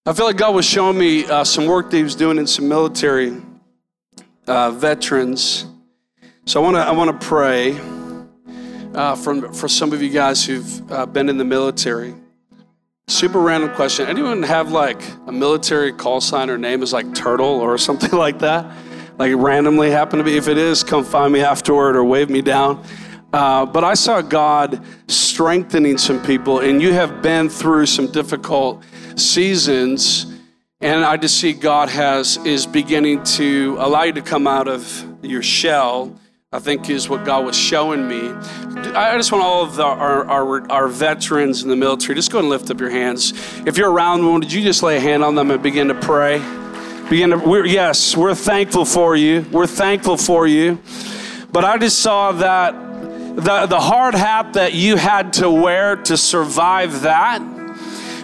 I 0.06 0.12
feel 0.12 0.26
like 0.26 0.36
God 0.36 0.54
was 0.54 0.64
showing 0.64 0.96
me 0.96 1.24
uh, 1.24 1.42
some 1.42 1.66
work 1.66 1.90
that 1.90 1.96
He 1.96 2.04
was 2.04 2.14
doing 2.14 2.38
in 2.38 2.46
some 2.46 2.68
military 2.68 3.42
uh, 4.46 4.70
veterans. 4.70 5.66
So 6.46 6.60
I 6.60 6.62
want 6.62 6.76
to 6.76 6.82
I 6.82 6.92
want 6.92 7.20
to 7.20 7.26
pray 7.26 7.76
uh, 8.94 9.16
for 9.16 9.52
for 9.52 9.66
some 9.66 9.92
of 9.92 10.02
you 10.02 10.10
guys 10.10 10.46
who've 10.46 10.92
uh, 10.92 11.04
been 11.04 11.28
in 11.28 11.36
the 11.36 11.44
military. 11.44 12.14
Super 13.08 13.40
random 13.40 13.74
question. 13.74 14.06
Anyone 14.06 14.44
have 14.44 14.70
like 14.70 15.02
a 15.26 15.32
military 15.32 15.92
call 15.92 16.20
sign 16.20 16.48
or 16.48 16.56
name 16.56 16.84
is 16.84 16.92
like 16.92 17.12
Turtle 17.12 17.60
or 17.60 17.76
something 17.88 18.12
like 18.12 18.38
that? 18.38 18.72
Like 19.18 19.32
randomly 19.34 19.90
happen 19.90 20.18
to 20.18 20.24
be? 20.24 20.36
If 20.36 20.46
it 20.46 20.58
is, 20.58 20.84
come 20.84 21.02
find 21.02 21.32
me 21.32 21.40
afterward 21.40 21.96
or 21.96 22.04
wave 22.04 22.30
me 22.30 22.40
down. 22.40 22.84
Uh, 23.34 23.66
but 23.66 23.82
I 23.82 23.94
saw 23.94 24.22
God 24.22 24.80
strengthening 25.08 25.98
some 25.98 26.22
people, 26.22 26.60
and 26.60 26.80
you 26.80 26.92
have 26.92 27.20
been 27.20 27.48
through 27.48 27.86
some 27.86 28.06
difficult 28.12 28.84
seasons, 29.16 30.38
and 30.80 31.04
I 31.04 31.16
just 31.16 31.40
see 31.40 31.52
God 31.52 31.88
has 31.88 32.36
is 32.46 32.64
beginning 32.64 33.24
to 33.24 33.76
allow 33.80 34.04
you 34.04 34.12
to 34.12 34.22
come 34.22 34.46
out 34.46 34.68
of 34.68 35.04
your 35.20 35.42
shell. 35.42 36.16
I 36.52 36.60
think 36.60 36.88
is 36.88 37.08
what 37.08 37.24
God 37.24 37.44
was 37.44 37.56
showing 37.56 38.06
me. 38.06 38.30
I 38.94 39.16
just 39.16 39.32
want 39.32 39.42
all 39.42 39.64
of 39.64 39.74
the, 39.74 39.82
our, 39.82 40.24
our, 40.26 40.70
our 40.70 40.86
veterans 40.86 41.64
in 41.64 41.68
the 41.68 41.74
military, 41.74 42.14
just 42.14 42.30
go 42.30 42.38
and 42.38 42.48
lift 42.48 42.70
up 42.70 42.78
your 42.78 42.90
hands. 42.90 43.32
If 43.66 43.76
you're 43.76 43.90
around 43.90 44.24
one, 44.24 44.42
did 44.42 44.52
you 44.52 44.62
just 44.62 44.84
lay 44.84 44.98
a 44.98 45.00
hand 45.00 45.24
on 45.24 45.34
them 45.34 45.50
and 45.50 45.60
begin 45.60 45.88
to 45.88 45.96
pray? 45.96 46.38
Begin 47.10 47.30
to, 47.30 47.38
we're, 47.38 47.66
yes, 47.66 48.16
we're 48.16 48.36
thankful 48.36 48.84
for 48.84 49.16
you. 49.16 49.44
We're 49.50 49.66
thankful 49.66 50.18
for 50.18 50.46
you. 50.46 50.78
But 51.50 51.64
I 51.64 51.78
just 51.78 51.98
saw 51.98 52.30
that 52.30 52.83
the, 53.34 53.66
the 53.66 53.80
hard 53.80 54.14
hat 54.14 54.52
that 54.52 54.74
you 54.74 54.96
had 54.96 55.32
to 55.34 55.50
wear 55.50 55.96
to 55.96 56.16
survive 56.16 57.02
that 57.02 57.40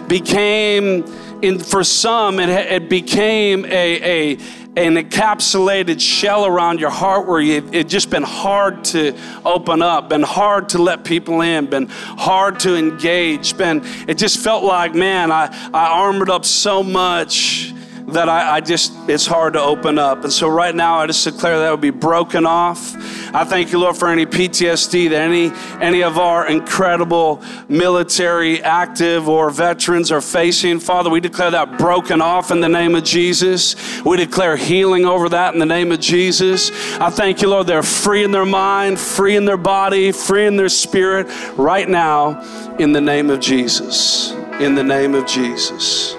became, 0.07 1.03
in, 1.41 1.59
for 1.59 1.83
some, 1.83 2.39
it, 2.39 2.49
it 2.49 2.89
became 2.89 3.65
a, 3.65 4.31
a 4.33 4.37
an 4.77 4.95
encapsulated 4.95 5.99
shell 5.99 6.45
around 6.45 6.79
your 6.79 6.89
heart 6.89 7.27
where 7.27 7.41
you, 7.41 7.67
it 7.73 7.89
just 7.89 8.09
been 8.09 8.23
hard 8.23 8.85
to 8.85 9.13
open 9.43 9.81
up, 9.81 10.07
been 10.07 10.23
hard 10.23 10.69
to 10.69 10.77
let 10.77 11.03
people 11.03 11.41
in, 11.41 11.65
been 11.65 11.87
hard 11.89 12.57
to 12.61 12.77
engage, 12.77 13.57
been 13.57 13.81
it 14.07 14.17
just 14.17 14.39
felt 14.39 14.63
like, 14.63 14.95
man, 14.95 15.29
I, 15.29 15.47
I 15.73 15.87
armored 15.87 16.29
up 16.29 16.45
so 16.45 16.83
much 16.83 17.73
that 18.07 18.29
I, 18.29 18.55
I, 18.55 18.61
just, 18.61 18.93
it's 19.09 19.25
hard 19.25 19.53
to 19.53 19.61
open 19.61 19.99
up. 19.99 20.23
And 20.23 20.31
so 20.31 20.47
right 20.47 20.73
now, 20.73 20.99
I 20.99 21.07
just 21.07 21.25
declare 21.25 21.59
that 21.59 21.71
would 21.71 21.81
be 21.81 21.89
broken 21.89 22.45
off. 22.45 22.95
I 23.33 23.45
thank 23.45 23.71
you, 23.71 23.79
Lord, 23.79 23.95
for 23.95 24.09
any 24.09 24.25
PTSD 24.25 25.09
that 25.09 25.21
any, 25.21 25.51
any 25.79 26.03
of 26.03 26.17
our 26.17 26.47
incredible 26.47 27.41
military 27.69 28.61
active 28.61 29.29
or 29.29 29.49
veterans 29.49 30.11
are 30.11 30.21
facing. 30.21 30.79
Father, 30.79 31.09
we 31.09 31.19
declare 31.19 31.51
that 31.51 31.77
broken 31.77 32.21
off 32.21 32.51
in 32.51 32.59
the 32.59 32.69
name 32.69 32.95
of 32.95 33.03
Jesus. 33.03 33.75
We 34.03 34.17
declare 34.17 34.57
healing 34.57 35.05
over 35.05 35.29
that 35.29 35.53
in 35.53 35.59
the 35.59 35.65
name 35.65 35.91
of 35.91 35.99
Jesus. 35.99 36.71
I 36.99 37.09
thank 37.09 37.41
you, 37.41 37.49
Lord, 37.49 37.67
they're 37.67 37.83
free 37.83 38.23
in 38.23 38.31
their 38.31 38.45
mind, 38.45 38.99
free 38.99 39.35
in 39.35 39.45
their 39.45 39.57
body, 39.57 40.11
free 40.11 40.45
in 40.45 40.57
their 40.57 40.69
spirit 40.69 41.27
right 41.57 41.87
now 41.87 42.41
in 42.77 42.91
the 42.91 43.01
name 43.01 43.29
of 43.29 43.39
Jesus. 43.39 44.31
In 44.59 44.75
the 44.75 44.83
name 44.83 45.15
of 45.15 45.25
Jesus. 45.25 46.15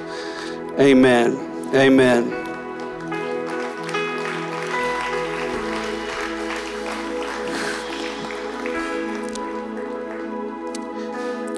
Amen. 0.78 1.75
Amen. 1.75 2.42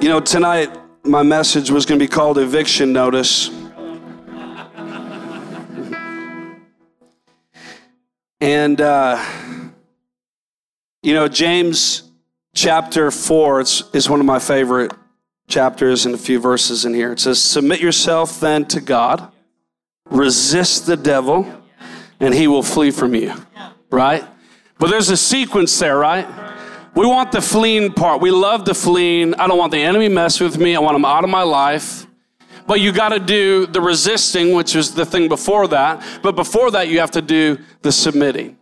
You 0.05 0.11
know, 0.11 0.19
tonight 0.19 0.69
my 1.03 1.23
message 1.23 1.71
was 1.71 1.87
going 1.87 1.97
to 1.97 2.05
be 2.05 2.07
called 2.07 2.37
Eviction 2.37 2.93
Notice. 2.93 3.49
And, 8.39 8.79
uh, 8.79 9.25
you 11.01 11.15
know, 11.15 11.27
James 11.27 12.03
chapter 12.53 13.09
4 13.09 13.61
is 13.61 14.07
one 14.07 14.19
of 14.19 14.27
my 14.27 14.37
favorite 14.37 14.91
chapters 15.47 16.05
and 16.05 16.13
a 16.13 16.19
few 16.19 16.39
verses 16.39 16.85
in 16.85 16.93
here. 16.93 17.13
It 17.13 17.19
says, 17.19 17.41
Submit 17.41 17.79
yourself 17.79 18.39
then 18.39 18.65
to 18.65 18.81
God 18.81 19.31
resist 20.11 20.85
the 20.85 20.97
devil, 20.97 21.51
and 22.19 22.31
he 22.31 22.47
will 22.47 22.61
flee 22.61 22.91
from 22.91 23.15
you, 23.15 23.33
right? 23.89 24.23
But 24.77 24.91
there's 24.91 25.09
a 25.09 25.17
sequence 25.17 25.79
there, 25.79 25.97
right? 25.97 26.44
We 26.95 27.05
want 27.05 27.33
the 27.33 27.41
fleeing 27.41 27.91
part. 27.91 28.21
We 28.21 28.31
love 28.31 28.63
the 28.63 28.73
fleeing. 28.73 29.35
I 29.35 29.47
don't 29.47 29.57
want 29.57 29.71
the 29.73 29.81
enemy 29.81 30.07
mess 30.07 30.39
with 30.39 30.57
me. 30.57 30.75
I 30.75 30.79
want 30.79 30.95
him 30.95 31.03
out 31.03 31.25
of 31.25 31.29
my 31.29 31.43
life. 31.43 32.07
But 32.67 32.79
you 32.79 32.91
got 32.93 33.09
to 33.09 33.19
do 33.19 33.67
the 33.67 33.81
resisting, 33.81 34.53
which 34.55 34.75
is 34.75 34.95
the 34.95 35.05
thing 35.05 35.27
before 35.27 35.67
that. 35.67 36.01
But 36.23 36.35
before 36.35 36.71
that, 36.71 36.87
you 36.87 36.99
have 36.99 37.11
to 37.11 37.21
do 37.21 37.59
the 37.81 37.91
submitting. 37.91 38.57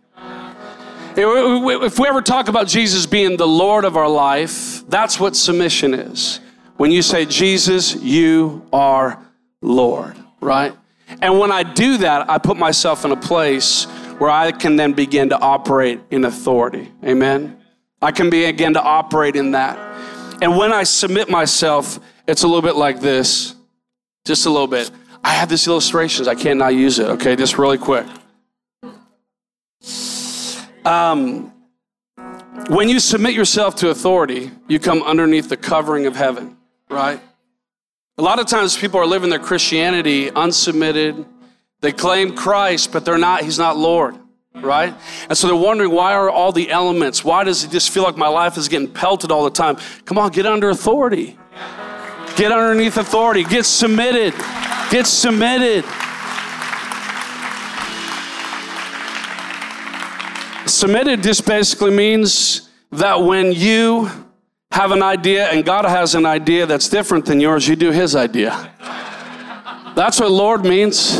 If 1.16 1.98
we 1.98 2.08
ever 2.08 2.20
talk 2.20 2.48
about 2.48 2.66
Jesus 2.66 3.06
being 3.06 3.36
the 3.36 3.46
Lord 3.46 3.84
of 3.84 3.96
our 3.96 4.08
life, 4.08 4.86
that's 4.88 5.20
what 5.20 5.36
submission 5.36 5.94
is. 5.94 6.40
When 6.76 6.90
you 6.90 7.02
say, 7.02 7.24
Jesus, 7.24 7.94
you 7.94 8.66
are 8.72 9.24
Lord, 9.62 10.16
right? 10.40 10.74
And 11.22 11.38
when 11.38 11.52
I 11.52 11.62
do 11.62 11.98
that, 11.98 12.28
I 12.28 12.38
put 12.38 12.56
myself 12.56 13.04
in 13.04 13.12
a 13.12 13.16
place 13.16 13.84
where 14.18 14.28
I 14.28 14.50
can 14.50 14.74
then 14.74 14.92
begin 14.92 15.28
to 15.28 15.38
operate 15.38 16.00
in 16.10 16.24
authority. 16.24 16.90
Amen. 17.04 17.60
I 18.04 18.12
can 18.12 18.28
begin 18.28 18.74
to 18.74 18.82
operate 18.82 19.34
in 19.34 19.52
that. 19.52 19.78
And 20.42 20.58
when 20.58 20.74
I 20.74 20.82
submit 20.82 21.30
myself, 21.30 21.98
it's 22.28 22.42
a 22.42 22.46
little 22.46 22.60
bit 22.60 22.76
like 22.76 23.00
this. 23.00 23.54
Just 24.26 24.44
a 24.44 24.50
little 24.50 24.66
bit. 24.66 24.90
I 25.24 25.30
have 25.30 25.48
these 25.48 25.66
illustrations. 25.66 26.28
I 26.28 26.34
cannot 26.34 26.74
use 26.74 26.98
it. 26.98 27.06
Okay, 27.06 27.34
just 27.34 27.56
really 27.56 27.78
quick. 27.78 28.06
Um, 30.84 31.50
when 32.68 32.90
you 32.90 33.00
submit 33.00 33.32
yourself 33.32 33.76
to 33.76 33.88
authority, 33.88 34.50
you 34.68 34.78
come 34.78 35.02
underneath 35.02 35.48
the 35.48 35.56
covering 35.56 36.04
of 36.04 36.14
heaven, 36.14 36.58
right? 36.90 37.20
A 38.18 38.22
lot 38.22 38.38
of 38.38 38.46
times 38.46 38.76
people 38.76 39.00
are 39.00 39.06
living 39.06 39.30
their 39.30 39.38
Christianity 39.38 40.30
unsubmitted. 40.30 41.26
They 41.80 41.92
claim 41.92 42.36
Christ, 42.36 42.92
but 42.92 43.06
they're 43.06 43.16
not, 43.16 43.44
He's 43.44 43.58
not 43.58 43.78
Lord, 43.78 44.14
right? 44.54 44.94
And 45.28 45.36
so 45.36 45.46
they're 45.46 45.56
wondering 45.56 45.90
why 45.90 46.14
are 46.14 46.30
all 46.30 46.52
the 46.52 46.70
elements? 46.70 47.24
Why 47.24 47.44
does 47.44 47.64
it 47.64 47.70
just 47.70 47.90
feel 47.90 48.02
like 48.02 48.16
my 48.16 48.28
life 48.28 48.56
is 48.56 48.68
getting 48.68 48.88
pelted 48.88 49.30
all 49.30 49.44
the 49.44 49.50
time? 49.50 49.76
Come 50.04 50.18
on, 50.18 50.30
get 50.30 50.46
under 50.46 50.70
authority. 50.70 51.38
Get 52.36 52.52
underneath 52.52 52.96
authority. 52.96 53.44
Get 53.44 53.64
submitted. 53.64 54.34
Get 54.90 55.06
submitted. 55.06 55.84
Submitted 60.66 61.22
just 61.22 61.46
basically 61.46 61.90
means 61.90 62.70
that 62.90 63.22
when 63.22 63.52
you 63.52 64.10
have 64.72 64.90
an 64.90 65.02
idea 65.02 65.48
and 65.50 65.64
God 65.64 65.84
has 65.84 66.14
an 66.14 66.26
idea 66.26 66.66
that's 66.66 66.88
different 66.88 67.26
than 67.26 67.40
yours, 67.40 67.68
you 67.68 67.76
do 67.76 67.90
His 67.90 68.16
idea. 68.16 68.72
That's 69.94 70.18
what 70.18 70.30
Lord 70.30 70.64
means. 70.64 71.18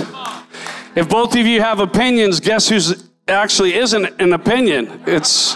If 0.97 1.09
both 1.09 1.37
of 1.37 1.47
you 1.47 1.61
have 1.61 1.79
opinions, 1.79 2.41
guess 2.41 2.69
who's 2.69 3.09
actually 3.29 3.75
isn't 3.75 4.21
an 4.21 4.33
opinion? 4.33 5.03
It's 5.07 5.55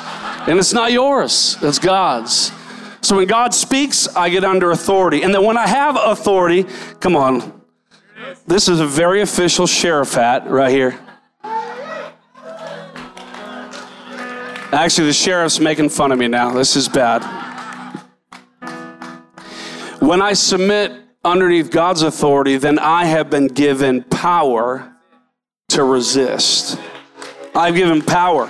and 0.48 0.58
it's 0.58 0.72
not 0.72 0.92
yours, 0.92 1.56
it's 1.62 1.78
God's. 1.78 2.52
So 3.00 3.16
when 3.16 3.26
God 3.26 3.54
speaks, 3.54 4.08
I 4.16 4.28
get 4.28 4.44
under 4.44 4.70
authority. 4.70 5.22
And 5.22 5.34
then 5.34 5.44
when 5.44 5.56
I 5.56 5.66
have 5.66 5.96
authority, 5.96 6.66
come 7.00 7.16
on. 7.16 7.62
This 8.46 8.68
is 8.68 8.80
a 8.80 8.86
very 8.86 9.20
official 9.20 9.66
sheriff 9.66 10.14
hat 10.14 10.48
right 10.48 10.70
here. 10.70 10.98
Actually, 14.70 15.06
the 15.06 15.12
sheriff's 15.14 15.60
making 15.60 15.88
fun 15.88 16.12
of 16.12 16.18
me 16.18 16.28
now. 16.28 16.52
This 16.52 16.76
is 16.76 16.88
bad. 16.88 17.22
When 20.00 20.20
I 20.20 20.34
submit 20.34 20.92
underneath 21.24 21.70
God's 21.70 22.02
authority, 22.02 22.58
then 22.58 22.78
I 22.78 23.06
have 23.06 23.30
been 23.30 23.46
given 23.46 24.02
power 24.04 24.94
to 25.70 25.84
resist. 25.84 26.78
I've 27.58 27.74
given 27.74 28.02
power. 28.02 28.48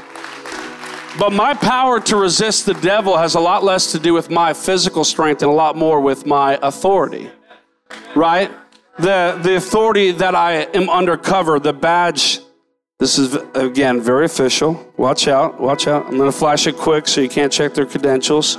But 1.19 1.33
my 1.33 1.55
power 1.55 1.99
to 1.99 2.17
resist 2.17 2.67
the 2.67 2.75
devil 2.75 3.17
has 3.17 3.37
a 3.37 3.41
lot 3.41 3.65
less 3.65 3.91
to 3.93 3.99
do 3.99 4.13
with 4.13 4.29
my 4.29 4.53
physical 4.53 5.03
strength 5.03 5.41
and 5.41 5.51
a 5.51 5.55
lot 5.55 5.77
more 5.77 5.99
with 6.03 6.27
my 6.27 6.59
authority. 6.61 7.31
Right? 8.15 8.51
The, 8.99 9.41
the 9.43 9.57
authority 9.57 10.11
that 10.11 10.35
I 10.35 10.65
am 10.75 10.91
undercover, 10.91 11.59
the 11.59 11.73
badge, 11.73 12.41
this 12.99 13.19
is 13.19 13.35
again 13.55 14.03
very 14.03 14.27
official. 14.27 14.93
Watch 14.99 15.27
out, 15.27 15.59
watch 15.59 15.87
out. 15.89 16.05
I'm 16.07 16.19
going 16.19 16.31
to 16.31 16.37
flash 16.37 16.67
it 16.67 16.77
quick 16.77 17.09
so 17.09 17.23
you 17.23 17.31
can't 17.31 17.53
check 17.53 17.73
their 17.73 17.87
credentials. 17.87 18.59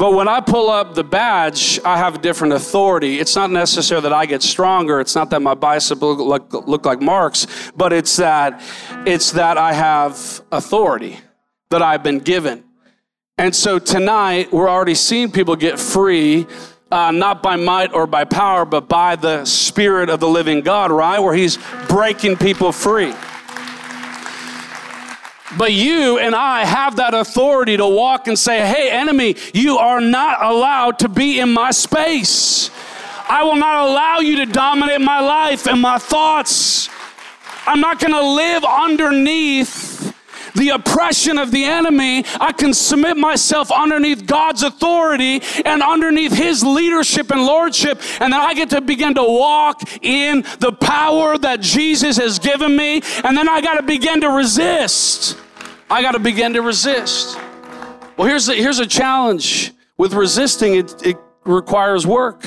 But 0.00 0.14
when 0.14 0.28
I 0.28 0.40
pull 0.40 0.70
up 0.70 0.94
the 0.94 1.04
badge, 1.04 1.78
I 1.84 1.98
have 1.98 2.14
a 2.14 2.18
different 2.18 2.54
authority. 2.54 3.20
It's 3.20 3.36
not 3.36 3.50
necessarily 3.50 4.04
that 4.04 4.14
I 4.14 4.24
get 4.24 4.40
stronger. 4.40 4.98
It's 4.98 5.14
not 5.14 5.28
that 5.28 5.42
my 5.42 5.52
biceps 5.52 6.00
look 6.00 6.18
like, 6.18 6.66
look 6.66 6.86
like 6.86 7.02
marks, 7.02 7.46
but 7.76 7.92
it's 7.92 8.16
that 8.16 8.62
it's 9.06 9.32
that 9.32 9.58
I 9.58 9.74
have 9.74 10.40
authority 10.50 11.20
that 11.68 11.82
I've 11.82 12.02
been 12.02 12.18
given. 12.18 12.64
And 13.36 13.54
so 13.54 13.78
tonight, 13.78 14.50
we're 14.50 14.70
already 14.70 14.94
seeing 14.94 15.30
people 15.30 15.54
get 15.54 15.78
free, 15.78 16.46
uh, 16.90 17.10
not 17.10 17.42
by 17.42 17.56
might 17.56 17.92
or 17.92 18.06
by 18.06 18.24
power, 18.24 18.64
but 18.64 18.88
by 18.88 19.16
the 19.16 19.44
Spirit 19.44 20.08
of 20.08 20.18
the 20.18 20.28
living 20.28 20.62
God, 20.62 20.90
right? 20.90 21.18
Where 21.18 21.34
He's 21.34 21.58
breaking 21.90 22.38
people 22.38 22.72
free. 22.72 23.12
But 25.58 25.72
you 25.72 26.18
and 26.18 26.34
I 26.34 26.64
have 26.64 26.96
that 26.96 27.12
authority 27.12 27.76
to 27.76 27.86
walk 27.86 28.28
and 28.28 28.38
say, 28.38 28.66
hey, 28.66 28.90
enemy, 28.90 29.36
you 29.52 29.78
are 29.78 30.00
not 30.00 30.42
allowed 30.42 31.00
to 31.00 31.08
be 31.08 31.40
in 31.40 31.52
my 31.52 31.72
space. 31.72 32.70
I 33.28 33.42
will 33.42 33.56
not 33.56 33.88
allow 33.88 34.18
you 34.18 34.44
to 34.44 34.46
dominate 34.46 35.00
my 35.00 35.20
life 35.20 35.66
and 35.66 35.80
my 35.80 35.98
thoughts. 35.98 36.88
I'm 37.66 37.80
not 37.80 38.00
going 38.00 38.12
to 38.12 38.22
live 38.22 38.64
underneath 38.64 39.89
the 40.60 40.68
oppression 40.68 41.38
of 41.38 41.50
the 41.50 41.64
enemy. 41.64 42.22
I 42.38 42.52
can 42.52 42.74
submit 42.74 43.16
myself 43.16 43.72
underneath 43.72 44.26
God's 44.26 44.62
authority 44.62 45.42
and 45.64 45.82
underneath 45.82 46.34
His 46.34 46.62
leadership 46.62 47.30
and 47.30 47.44
lordship. 47.44 48.00
And 48.20 48.32
then 48.32 48.40
I 48.40 48.52
get 48.52 48.70
to 48.70 48.82
begin 48.82 49.14
to 49.14 49.24
walk 49.24 49.80
in 50.02 50.42
the 50.60 50.72
power 50.72 51.38
that 51.38 51.60
Jesus 51.62 52.18
has 52.18 52.38
given 52.38 52.76
me. 52.76 53.00
And 53.24 53.36
then 53.36 53.48
I 53.48 53.62
got 53.62 53.78
to 53.78 53.82
begin 53.82 54.20
to 54.20 54.28
resist. 54.28 55.38
I 55.90 56.02
got 56.02 56.12
to 56.12 56.20
begin 56.20 56.52
to 56.52 56.62
resist. 56.62 57.38
Well, 58.16 58.28
here's 58.28 58.48
a, 58.50 58.54
here's 58.54 58.80
a 58.80 58.86
challenge 58.86 59.72
with 59.96 60.12
resisting, 60.12 60.74
it, 60.74 61.06
it 61.06 61.16
requires 61.44 62.06
work. 62.06 62.44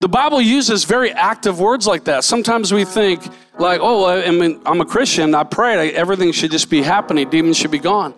The 0.00 0.08
Bible 0.08 0.40
uses 0.40 0.84
very 0.84 1.10
active 1.10 1.58
words 1.58 1.86
like 1.86 2.04
that. 2.04 2.22
Sometimes 2.22 2.72
we 2.72 2.84
think, 2.84 3.22
like, 3.58 3.80
oh, 3.82 4.06
I 4.06 4.30
mean, 4.30 4.60
I'm 4.66 4.80
a 4.80 4.84
Christian, 4.84 5.34
I 5.34 5.44
pray, 5.44 5.92
everything 5.92 6.32
should 6.32 6.50
just 6.50 6.68
be 6.68 6.82
happening, 6.82 7.28
demons 7.30 7.56
should 7.56 7.70
be 7.70 7.78
gone. 7.78 8.14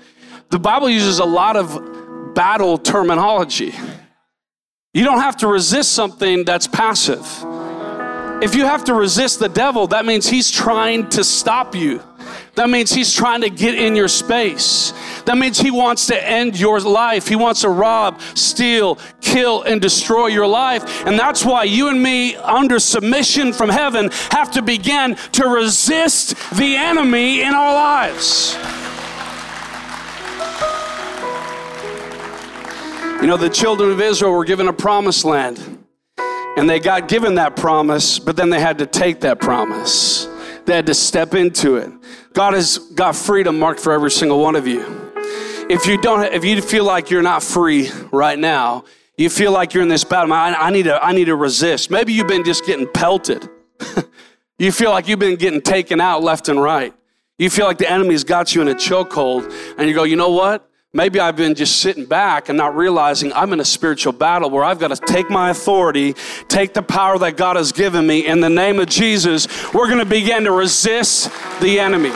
The 0.50 0.58
Bible 0.58 0.88
uses 0.88 1.18
a 1.18 1.24
lot 1.24 1.56
of 1.56 2.34
battle 2.34 2.78
terminology. 2.78 3.74
You 4.94 5.04
don't 5.04 5.20
have 5.20 5.36
to 5.38 5.48
resist 5.48 5.92
something 5.92 6.44
that's 6.44 6.66
passive. 6.66 7.26
If 8.42 8.54
you 8.54 8.64
have 8.64 8.84
to 8.84 8.94
resist 8.94 9.40
the 9.40 9.48
devil, 9.48 9.86
that 9.88 10.06
means 10.06 10.28
he's 10.28 10.50
trying 10.50 11.08
to 11.10 11.24
stop 11.24 11.74
you. 11.74 12.02
That 12.58 12.68
means 12.70 12.92
he's 12.92 13.14
trying 13.14 13.42
to 13.42 13.50
get 13.50 13.76
in 13.76 13.94
your 13.94 14.08
space. 14.08 14.92
That 15.26 15.38
means 15.38 15.60
he 15.60 15.70
wants 15.70 16.06
to 16.06 16.28
end 16.28 16.58
your 16.58 16.80
life. 16.80 17.28
He 17.28 17.36
wants 17.36 17.60
to 17.60 17.68
rob, 17.68 18.20
steal, 18.34 18.98
kill, 19.20 19.62
and 19.62 19.80
destroy 19.80 20.26
your 20.26 20.48
life. 20.48 21.06
And 21.06 21.16
that's 21.16 21.44
why 21.44 21.62
you 21.62 21.86
and 21.86 22.02
me, 22.02 22.34
under 22.34 22.80
submission 22.80 23.52
from 23.52 23.68
heaven, 23.68 24.10
have 24.32 24.50
to 24.50 24.62
begin 24.62 25.14
to 25.14 25.46
resist 25.46 26.30
the 26.56 26.74
enemy 26.74 27.42
in 27.42 27.54
our 27.54 27.72
lives. 27.72 28.54
You 33.22 33.28
know, 33.28 33.36
the 33.36 33.50
children 33.50 33.92
of 33.92 34.00
Israel 34.00 34.32
were 34.32 34.44
given 34.44 34.66
a 34.66 34.72
promised 34.72 35.24
land. 35.24 35.78
And 36.56 36.68
they 36.68 36.80
got 36.80 37.06
given 37.06 37.36
that 37.36 37.54
promise, 37.54 38.18
but 38.18 38.34
then 38.34 38.50
they 38.50 38.58
had 38.58 38.78
to 38.78 38.86
take 38.86 39.20
that 39.20 39.38
promise. 39.38 40.28
They 40.68 40.74
had 40.74 40.84
to 40.84 40.94
step 40.94 41.34
into 41.34 41.76
it. 41.76 41.90
God 42.34 42.52
has 42.52 42.76
got 42.76 43.16
freedom 43.16 43.58
marked 43.58 43.80
for 43.80 43.90
every 43.90 44.10
single 44.10 44.42
one 44.42 44.54
of 44.54 44.66
you. 44.66 44.82
If 45.70 45.86
you 45.86 45.98
don't, 45.98 46.30
if 46.30 46.44
you 46.44 46.60
feel 46.60 46.84
like 46.84 47.08
you're 47.08 47.22
not 47.22 47.42
free 47.42 47.88
right 48.12 48.38
now, 48.38 48.84
you 49.16 49.30
feel 49.30 49.50
like 49.50 49.72
you're 49.72 49.82
in 49.82 49.88
this 49.88 50.04
battle. 50.04 50.30
I, 50.30 50.52
I 50.52 50.68
need 50.68 50.82
to, 50.82 51.02
I 51.02 51.12
need 51.12 51.24
to 51.24 51.36
resist. 51.36 51.90
Maybe 51.90 52.12
you've 52.12 52.28
been 52.28 52.44
just 52.44 52.66
getting 52.66 52.86
pelted. 52.86 53.48
you 54.58 54.70
feel 54.70 54.90
like 54.90 55.08
you've 55.08 55.18
been 55.18 55.36
getting 55.36 55.62
taken 55.62 56.02
out 56.02 56.22
left 56.22 56.50
and 56.50 56.60
right. 56.60 56.92
You 57.38 57.48
feel 57.48 57.64
like 57.64 57.78
the 57.78 57.90
enemy's 57.90 58.24
got 58.24 58.54
you 58.54 58.60
in 58.60 58.68
a 58.68 58.74
chokehold, 58.74 59.50
and 59.78 59.88
you 59.88 59.94
go, 59.94 60.02
you 60.02 60.16
know 60.16 60.32
what? 60.32 60.67
Maybe 60.94 61.20
I've 61.20 61.36
been 61.36 61.54
just 61.54 61.80
sitting 61.80 62.06
back 62.06 62.48
and 62.48 62.56
not 62.56 62.74
realizing 62.74 63.30
I'm 63.34 63.52
in 63.52 63.60
a 63.60 63.64
spiritual 63.64 64.14
battle 64.14 64.48
where 64.48 64.64
I've 64.64 64.78
got 64.78 64.88
to 64.88 64.96
take 64.96 65.28
my 65.28 65.50
authority, 65.50 66.14
take 66.48 66.72
the 66.72 66.82
power 66.82 67.18
that 67.18 67.36
God 67.36 67.56
has 67.56 67.72
given 67.72 68.06
me. 68.06 68.26
In 68.26 68.40
the 68.40 68.48
name 68.48 68.78
of 68.78 68.88
Jesus, 68.88 69.46
we're 69.74 69.86
going 69.86 69.98
to 69.98 70.06
begin 70.06 70.44
to 70.44 70.52
resist 70.52 71.30
the 71.60 71.78
enemy. 71.78 72.12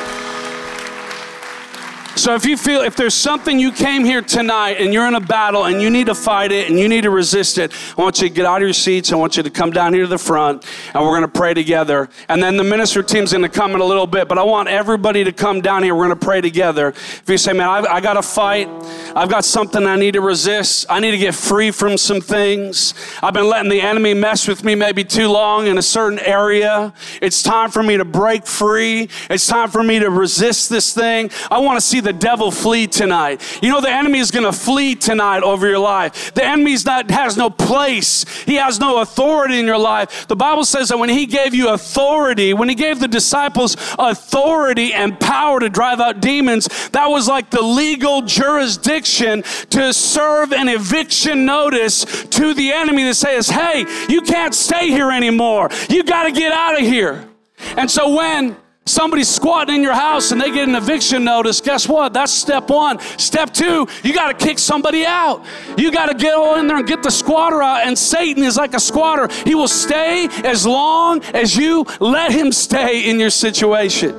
So 2.22 2.36
if 2.36 2.46
you 2.46 2.56
feel, 2.56 2.82
if 2.82 2.94
there's 2.94 3.14
something 3.14 3.58
you 3.58 3.72
came 3.72 4.04
here 4.04 4.22
tonight 4.22 4.76
and 4.78 4.92
you're 4.92 5.08
in 5.08 5.16
a 5.16 5.20
battle 5.20 5.64
and 5.64 5.82
you 5.82 5.90
need 5.90 6.06
to 6.06 6.14
fight 6.14 6.52
it 6.52 6.70
and 6.70 6.78
you 6.78 6.88
need 6.88 7.00
to 7.00 7.10
resist 7.10 7.58
it, 7.58 7.72
I 7.98 8.00
want 8.00 8.22
you 8.22 8.28
to 8.28 8.32
get 8.32 8.46
out 8.46 8.58
of 8.58 8.62
your 8.62 8.72
seats. 8.72 9.12
I 9.12 9.16
want 9.16 9.36
you 9.36 9.42
to 9.42 9.50
come 9.50 9.72
down 9.72 9.92
here 9.92 10.04
to 10.04 10.08
the 10.08 10.18
front 10.18 10.64
and 10.94 11.02
we're 11.02 11.18
going 11.18 11.22
to 11.22 11.26
pray 11.26 11.52
together. 11.52 12.08
And 12.28 12.40
then 12.40 12.56
the 12.56 12.62
minister 12.62 13.02
team's 13.02 13.32
going 13.32 13.42
to 13.42 13.48
come 13.48 13.74
in 13.74 13.80
a 13.80 13.84
little 13.84 14.06
bit, 14.06 14.28
but 14.28 14.38
I 14.38 14.44
want 14.44 14.68
everybody 14.68 15.24
to 15.24 15.32
come 15.32 15.62
down 15.62 15.82
here. 15.82 15.96
We're 15.96 16.06
going 16.06 16.16
to 16.16 16.24
pray 16.24 16.40
together. 16.40 16.90
If 16.90 17.24
you 17.26 17.38
say, 17.38 17.54
man, 17.54 17.68
I've, 17.68 17.86
I 17.86 18.00
got 18.00 18.14
to 18.14 18.22
fight. 18.22 18.68
I've 19.16 19.28
got 19.28 19.44
something 19.44 19.84
I 19.84 19.96
need 19.96 20.12
to 20.12 20.20
resist. 20.20 20.86
I 20.88 21.00
need 21.00 21.10
to 21.10 21.18
get 21.18 21.34
free 21.34 21.72
from 21.72 21.98
some 21.98 22.20
things. 22.20 22.94
I've 23.20 23.34
been 23.34 23.48
letting 23.48 23.68
the 23.68 23.80
enemy 23.80 24.14
mess 24.14 24.46
with 24.46 24.62
me 24.62 24.76
maybe 24.76 25.02
too 25.02 25.26
long 25.26 25.66
in 25.66 25.76
a 25.76 25.82
certain 25.82 26.20
area. 26.20 26.94
It's 27.20 27.42
time 27.42 27.72
for 27.72 27.82
me 27.82 27.96
to 27.96 28.04
break 28.04 28.46
free. 28.46 29.08
It's 29.28 29.48
time 29.48 29.70
for 29.70 29.82
me 29.82 29.98
to 29.98 30.08
resist 30.08 30.70
this 30.70 30.94
thing. 30.94 31.28
I 31.50 31.58
want 31.58 31.78
to 31.78 31.80
see 31.80 31.98
the 31.98 32.11
devil 32.12 32.50
flee 32.50 32.86
tonight. 32.86 33.40
You 33.62 33.70
know, 33.70 33.80
the 33.80 33.90
enemy 33.90 34.18
is 34.18 34.30
going 34.30 34.44
to 34.44 34.52
flee 34.52 34.94
tonight 34.94 35.42
over 35.42 35.68
your 35.68 35.78
life. 35.78 36.32
The 36.34 36.44
enemy's 36.44 36.84
not, 36.84 37.10
has 37.10 37.36
no 37.36 37.50
place. 37.50 38.24
He 38.44 38.56
has 38.56 38.78
no 38.78 39.00
authority 39.00 39.58
in 39.58 39.66
your 39.66 39.78
life. 39.78 40.26
The 40.28 40.36
Bible 40.36 40.64
says 40.64 40.88
that 40.88 40.98
when 40.98 41.08
he 41.08 41.26
gave 41.26 41.54
you 41.54 41.70
authority, 41.70 42.54
when 42.54 42.68
he 42.68 42.74
gave 42.74 43.00
the 43.00 43.08
disciples 43.08 43.76
authority 43.98 44.92
and 44.92 45.18
power 45.18 45.60
to 45.60 45.68
drive 45.68 46.00
out 46.00 46.20
demons, 46.20 46.68
that 46.90 47.06
was 47.06 47.28
like 47.28 47.50
the 47.50 47.62
legal 47.62 48.22
jurisdiction 48.22 49.42
to 49.70 49.92
serve 49.92 50.52
an 50.52 50.68
eviction 50.68 51.44
notice 51.44 52.04
to 52.26 52.54
the 52.54 52.72
enemy 52.72 53.04
that 53.04 53.14
says, 53.14 53.48
hey, 53.48 53.84
you 54.08 54.22
can't 54.22 54.54
stay 54.54 54.88
here 54.88 55.10
anymore. 55.10 55.68
You 55.88 56.02
got 56.04 56.24
to 56.24 56.32
get 56.32 56.52
out 56.52 56.80
of 56.80 56.86
here. 56.86 57.28
And 57.76 57.90
so 57.90 58.14
when 58.14 58.56
Somebody's 58.84 59.28
squatting 59.28 59.76
in 59.76 59.82
your 59.82 59.94
house 59.94 60.32
and 60.32 60.40
they 60.40 60.50
get 60.50 60.68
an 60.68 60.74
eviction 60.74 61.22
notice. 61.22 61.60
Guess 61.60 61.88
what? 61.88 62.12
That's 62.12 62.32
step 62.32 62.68
one. 62.68 62.98
Step 63.16 63.52
two, 63.52 63.86
you 64.02 64.12
got 64.12 64.36
to 64.36 64.44
kick 64.44 64.58
somebody 64.58 65.06
out. 65.06 65.44
You 65.78 65.92
got 65.92 66.06
to 66.06 66.14
get 66.14 66.36
in 66.58 66.66
there 66.66 66.78
and 66.78 66.86
get 66.86 67.02
the 67.04 67.10
squatter 67.10 67.62
out. 67.62 67.86
And 67.86 67.96
Satan 67.96 68.42
is 68.42 68.56
like 68.56 68.74
a 68.74 68.80
squatter. 68.80 69.28
He 69.44 69.54
will 69.54 69.68
stay 69.68 70.26
as 70.44 70.66
long 70.66 71.22
as 71.26 71.56
you 71.56 71.86
let 72.00 72.32
him 72.32 72.50
stay 72.50 73.08
in 73.08 73.20
your 73.20 73.30
situation. 73.30 74.16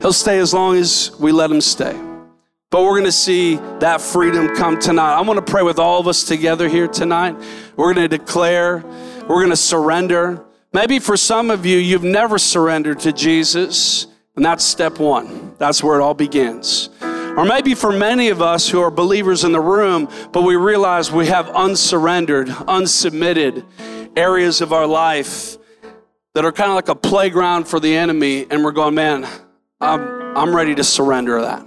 He'll 0.00 0.14
stay 0.14 0.38
as 0.38 0.54
long 0.54 0.76
as 0.76 1.14
we 1.20 1.30
let 1.32 1.50
him 1.50 1.60
stay. 1.60 1.98
But 2.70 2.82
we're 2.82 2.92
going 2.92 3.04
to 3.04 3.12
see 3.12 3.56
that 3.80 4.00
freedom 4.00 4.56
come 4.56 4.78
tonight. 4.80 5.14
I 5.14 5.20
want 5.20 5.44
to 5.44 5.52
pray 5.52 5.62
with 5.62 5.78
all 5.78 6.00
of 6.00 6.08
us 6.08 6.24
together 6.24 6.66
here 6.68 6.88
tonight. 6.88 7.36
We're 7.76 7.92
going 7.92 8.08
to 8.08 8.18
declare, 8.18 8.82
we're 9.28 9.40
going 9.40 9.50
to 9.50 9.56
surrender. 9.56 10.45
Maybe 10.76 10.98
for 10.98 11.16
some 11.16 11.50
of 11.50 11.64
you, 11.64 11.78
you've 11.78 12.04
never 12.04 12.36
surrendered 12.36 13.00
to 13.00 13.10
Jesus, 13.10 14.08
and 14.34 14.44
that's 14.44 14.62
step 14.62 14.98
one. 14.98 15.54
That's 15.56 15.82
where 15.82 15.98
it 15.98 16.02
all 16.02 16.12
begins. 16.12 16.90
Or 17.00 17.46
maybe 17.46 17.74
for 17.74 17.92
many 17.92 18.28
of 18.28 18.42
us 18.42 18.68
who 18.68 18.82
are 18.82 18.90
believers 18.90 19.42
in 19.42 19.52
the 19.52 19.60
room, 19.60 20.06
but 20.32 20.42
we 20.42 20.54
realize 20.54 21.10
we 21.10 21.28
have 21.28 21.48
unsurrendered, 21.48 22.48
unsubmitted 22.48 23.64
areas 24.18 24.60
of 24.60 24.74
our 24.74 24.86
life 24.86 25.56
that 26.34 26.44
are 26.44 26.52
kind 26.52 26.68
of 26.68 26.74
like 26.74 26.90
a 26.90 26.94
playground 26.94 27.66
for 27.66 27.80
the 27.80 27.96
enemy, 27.96 28.46
and 28.50 28.62
we're 28.62 28.70
going, 28.70 28.94
man, 28.94 29.26
I'm, 29.80 30.36
I'm 30.36 30.54
ready 30.54 30.74
to 30.74 30.84
surrender 30.84 31.40
that. 31.40 31.66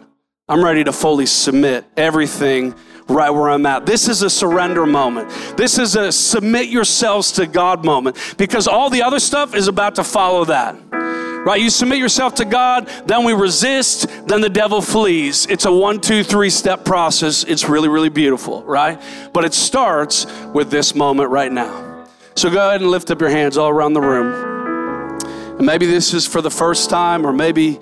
I'm 0.49 0.63
ready 0.63 0.83
to 0.83 0.91
fully 0.91 1.27
submit 1.27 1.85
everything 1.95 2.73
right 3.07 3.29
where 3.29 3.51
I'm 3.51 3.67
at. 3.67 3.85
This 3.85 4.07
is 4.07 4.23
a 4.23 4.31
surrender 4.31 4.87
moment. 4.87 5.29
This 5.55 5.77
is 5.77 5.95
a 5.95 6.11
submit 6.11 6.69
yourselves 6.69 7.31
to 7.33 7.45
God 7.45 7.85
moment 7.85 8.17
because 8.35 8.67
all 8.67 8.89
the 8.89 9.03
other 9.03 9.19
stuff 9.19 9.53
is 9.53 9.67
about 9.67 9.93
to 9.95 10.03
follow 10.03 10.45
that. 10.45 10.75
Right? 10.91 11.61
You 11.61 11.69
submit 11.69 11.99
yourself 11.99 12.33
to 12.35 12.45
God, 12.45 12.87
then 13.05 13.25
we 13.25 13.33
resist, 13.33 14.07
then 14.27 14.41
the 14.41 14.49
devil 14.49 14.81
flees. 14.81 15.45
It's 15.45 15.65
a 15.65 15.71
one, 15.71 16.01
two, 16.01 16.23
three 16.23 16.49
step 16.49 16.83
process. 16.83 17.43
It's 17.43 17.69
really, 17.69 17.87
really 17.87 18.09
beautiful, 18.09 18.63
right? 18.63 18.99
But 19.31 19.45
it 19.45 19.53
starts 19.53 20.25
with 20.51 20.71
this 20.71 20.95
moment 20.95 21.29
right 21.29 21.51
now. 21.51 22.07
So 22.35 22.49
go 22.49 22.69
ahead 22.69 22.81
and 22.81 22.89
lift 22.89 23.11
up 23.11 23.21
your 23.21 23.29
hands 23.29 23.55
all 23.55 23.69
around 23.69 23.93
the 23.93 24.01
room. 24.01 25.19
And 25.57 25.65
maybe 25.65 25.85
this 25.85 26.13
is 26.13 26.25
for 26.25 26.41
the 26.41 26.51
first 26.51 26.89
time, 26.89 27.25
or 27.25 27.33
maybe 27.33 27.79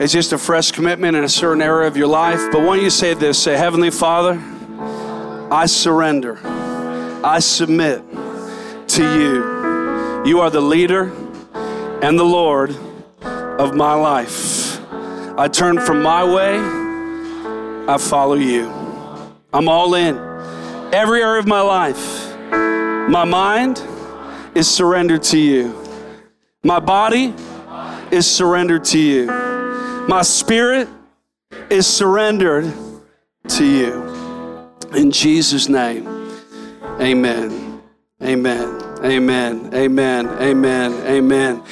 it's 0.00 0.12
just 0.12 0.32
a 0.32 0.38
fresh 0.38 0.72
commitment 0.72 1.16
in 1.16 1.22
a 1.22 1.28
certain 1.28 1.62
area 1.62 1.86
of 1.86 1.96
your 1.96 2.08
life. 2.08 2.40
But 2.50 2.66
when 2.66 2.80
you 2.80 2.90
say 2.90 3.14
this, 3.14 3.40
say, 3.40 3.56
Heavenly 3.56 3.90
Father, 3.90 4.42
I 5.52 5.66
surrender. 5.66 6.40
I 7.24 7.38
submit 7.38 8.02
to 8.88 9.02
you. 9.02 10.24
You 10.26 10.40
are 10.40 10.50
the 10.50 10.60
leader 10.60 11.12
and 12.02 12.18
the 12.18 12.24
Lord 12.24 12.70
of 13.22 13.76
my 13.76 13.94
life. 13.94 14.80
I 15.38 15.46
turn 15.46 15.78
from 15.78 16.02
my 16.02 16.24
way, 16.24 16.58
I 17.88 17.96
follow 17.98 18.34
you. 18.34 18.68
I'm 19.52 19.68
all 19.68 19.94
in. 19.94 20.16
Every 20.92 21.22
area 21.22 21.38
of 21.38 21.46
my 21.46 21.60
life, 21.60 22.36
my 22.50 23.24
mind 23.24 23.80
is 24.56 24.68
surrendered 24.68 25.22
to 25.24 25.38
you. 25.38 25.80
My 26.64 26.80
body 26.80 27.32
is 28.10 28.28
surrendered 28.28 28.84
to 28.86 28.98
you. 28.98 29.43
My 30.08 30.20
spirit 30.22 30.88
is 31.70 31.86
surrendered 31.86 32.72
to 33.48 33.64
you. 33.64 34.70
In 34.94 35.10
Jesus' 35.10 35.68
name, 35.68 36.06
amen. 37.00 37.80
Amen. 38.22 38.80
Amen. 39.02 39.70
Amen. 39.74 40.28
Amen. 40.28 40.92
Amen. 41.06 41.62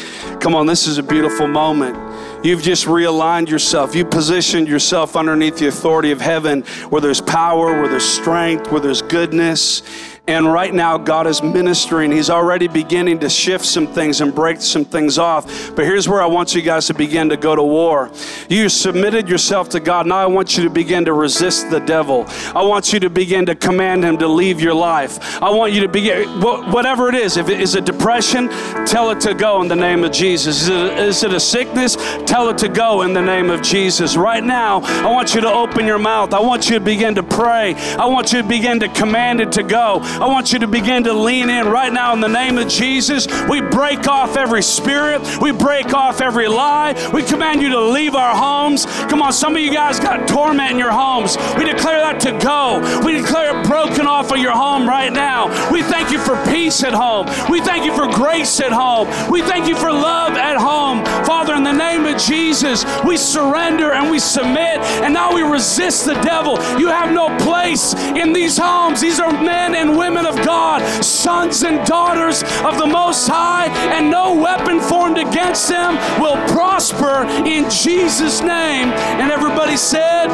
Come 0.40 0.54
on, 0.54 0.66
this 0.66 0.86
is 0.86 0.98
a 0.98 1.02
beautiful 1.02 1.46
moment. 1.46 1.96
You've 2.44 2.62
just 2.62 2.86
realigned 2.86 3.48
yourself. 3.48 3.94
You 3.94 4.04
positioned 4.04 4.66
yourself 4.66 5.14
underneath 5.14 5.58
the 5.58 5.68
authority 5.68 6.10
of 6.10 6.20
heaven 6.20 6.62
where 6.90 7.00
there's 7.00 7.20
power, 7.20 7.80
where 7.80 7.88
there's 7.88 8.04
strength, 8.04 8.72
where 8.72 8.80
there's 8.80 9.02
goodness. 9.02 9.82
And 10.28 10.46
right 10.46 10.72
now, 10.72 10.98
God 10.98 11.26
is 11.26 11.42
ministering. 11.42 12.12
He's 12.12 12.30
already 12.30 12.68
beginning 12.68 13.18
to 13.20 13.28
shift 13.28 13.64
some 13.64 13.88
things 13.88 14.20
and 14.20 14.32
break 14.32 14.60
some 14.60 14.84
things 14.84 15.18
off. 15.18 15.74
But 15.74 15.84
here's 15.84 16.08
where 16.08 16.22
I 16.22 16.26
want 16.26 16.54
you 16.54 16.62
guys 16.62 16.86
to 16.86 16.94
begin 16.94 17.28
to 17.30 17.36
go 17.36 17.56
to 17.56 17.62
war. 17.62 18.08
You 18.48 18.68
submitted 18.68 19.28
yourself 19.28 19.68
to 19.70 19.80
God. 19.80 20.06
Now 20.06 20.18
I 20.18 20.26
want 20.26 20.56
you 20.56 20.62
to 20.62 20.70
begin 20.70 21.04
to 21.06 21.12
resist 21.12 21.70
the 21.70 21.80
devil. 21.80 22.24
I 22.54 22.62
want 22.62 22.92
you 22.92 23.00
to 23.00 23.10
begin 23.10 23.46
to 23.46 23.56
command 23.56 24.04
him 24.04 24.16
to 24.18 24.28
leave 24.28 24.60
your 24.60 24.74
life. 24.74 25.42
I 25.42 25.50
want 25.50 25.72
you 25.72 25.80
to 25.80 25.88
begin, 25.88 26.28
whatever 26.40 27.08
it 27.08 27.16
is. 27.16 27.36
If 27.36 27.48
it 27.48 27.60
is 27.60 27.74
a 27.74 27.80
depression, 27.80 28.48
tell 28.86 29.10
it 29.10 29.18
to 29.22 29.34
go 29.34 29.60
in 29.60 29.66
the 29.66 29.74
name 29.74 30.04
of 30.04 30.12
Jesus. 30.12 30.62
Is 30.62 30.68
it, 30.68 30.98
is 30.98 31.24
it 31.24 31.32
a 31.32 31.40
sickness? 31.40 31.96
Tell 32.26 32.48
it 32.48 32.58
to 32.58 32.68
go 32.68 33.02
in 33.02 33.12
the 33.12 33.22
name 33.22 33.50
of 33.50 33.60
Jesus. 33.60 34.16
Right 34.16 34.44
now, 34.44 34.82
I 34.82 35.10
want 35.10 35.34
you 35.34 35.40
to 35.40 35.52
open 35.52 35.84
your 35.84 35.98
mouth. 35.98 36.32
I 36.32 36.40
want 36.40 36.70
you 36.70 36.78
to 36.78 36.84
begin 36.84 37.16
to 37.16 37.24
pray. 37.24 37.74
I 37.74 38.06
want 38.06 38.32
you 38.32 38.40
to 38.40 38.46
begin 38.46 38.78
to 38.78 38.88
command 38.88 39.40
it 39.40 39.50
to 39.52 39.64
go. 39.64 40.00
I 40.20 40.26
want 40.26 40.52
you 40.52 40.58
to 40.60 40.66
begin 40.66 41.04
to 41.04 41.12
lean 41.12 41.50
in 41.50 41.68
right 41.68 41.92
now 41.92 42.12
in 42.12 42.20
the 42.20 42.28
name 42.28 42.58
of 42.58 42.68
Jesus. 42.68 43.26
We 43.48 43.60
break 43.60 44.06
off 44.08 44.36
every 44.36 44.62
spirit, 44.62 45.22
we 45.40 45.52
break 45.52 45.94
off 45.94 46.20
every 46.20 46.48
lie. 46.48 46.94
We 47.12 47.22
command 47.22 47.62
you 47.62 47.70
to 47.70 47.80
leave 47.80 48.14
our 48.14 48.34
homes. 48.34 48.86
Come 49.08 49.22
on, 49.22 49.32
some 49.32 49.54
of 49.54 49.62
you 49.62 49.72
guys 49.72 50.00
got 50.00 50.28
torment 50.28 50.70
in 50.72 50.78
your 50.78 50.92
homes. 50.92 51.36
We 51.56 51.64
declare 51.64 52.00
that 52.00 52.20
to 52.20 52.32
go. 52.38 52.80
We 53.04 53.12
declare 53.12 53.58
it 53.58 53.66
broken 53.66 54.06
off 54.06 54.30
of 54.32 54.38
your 54.38 54.52
home 54.52 54.88
right 54.88 55.12
now. 55.12 55.48
We 55.70 55.82
thank 55.82 56.10
you 56.10 56.18
for 56.18 56.36
peace 56.46 56.82
at 56.82 56.92
home. 56.92 57.26
We 57.50 57.60
thank 57.60 57.84
you 57.84 57.94
for 57.94 58.06
grace 58.12 58.60
at 58.60 58.72
home. 58.72 59.08
We 59.30 59.42
thank 59.42 59.68
you 59.68 59.76
for 59.76 59.90
love 59.90 60.32
at 60.34 60.58
home. 60.58 61.04
Father, 61.24 61.54
in 61.54 61.62
the 61.62 61.72
name 61.72 62.04
of 62.06 62.20
Jesus, 62.20 62.84
we 63.04 63.16
surrender 63.16 63.92
and 63.92 64.10
we 64.10 64.18
submit, 64.18 64.78
and 65.02 65.12
now 65.12 65.34
we 65.34 65.42
resist 65.42 66.04
the 66.06 66.14
devil. 66.22 66.54
You 66.78 66.88
have 66.88 67.12
no 67.12 67.36
place 67.38 67.94
in 67.94 68.32
these 68.32 68.58
homes. 68.58 69.00
These 69.00 69.20
are 69.20 69.32
men 69.32 69.74
and 69.74 69.96
women 70.02 70.26
of 70.26 70.34
God, 70.44 70.82
sons 71.04 71.62
and 71.62 71.86
daughters 71.86 72.42
of 72.64 72.76
the 72.76 72.86
Most 72.86 73.28
High, 73.28 73.68
and 73.94 74.10
no 74.10 74.34
weapon 74.34 74.80
formed 74.80 75.16
against 75.16 75.68
them 75.68 75.94
will 76.20 76.34
prosper 76.48 77.22
in 77.46 77.70
Jesus' 77.70 78.40
name. 78.40 78.88
And 79.20 79.30
everybody 79.30 79.76
said, 79.76 80.28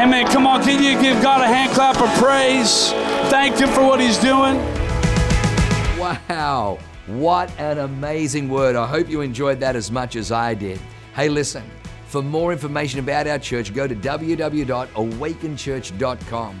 Amen. 0.00 0.28
Come 0.28 0.46
on, 0.46 0.62
can 0.62 0.80
you 0.80 0.92
give 1.02 1.20
God 1.20 1.40
a 1.40 1.46
hand 1.46 1.72
clap 1.72 2.00
of 2.00 2.08
praise? 2.22 2.92
Thank 3.30 3.56
Him 3.56 3.68
for 3.70 3.82
what 3.82 4.00
He's 4.00 4.18
doing. 4.18 4.58
Wow. 5.98 6.78
What 7.08 7.50
an 7.58 7.78
amazing 7.78 8.48
word. 8.48 8.76
I 8.76 8.86
hope 8.86 9.08
you 9.08 9.22
enjoyed 9.22 9.58
that 9.58 9.74
as 9.74 9.90
much 9.90 10.14
as 10.14 10.30
I 10.30 10.54
did. 10.54 10.78
Hey, 11.16 11.28
listen, 11.28 11.64
for 12.06 12.22
more 12.22 12.52
information 12.52 13.00
about 13.00 13.26
our 13.26 13.40
church, 13.40 13.74
go 13.74 13.88
to 13.88 13.96
www.awakenchurch.com 13.96 16.60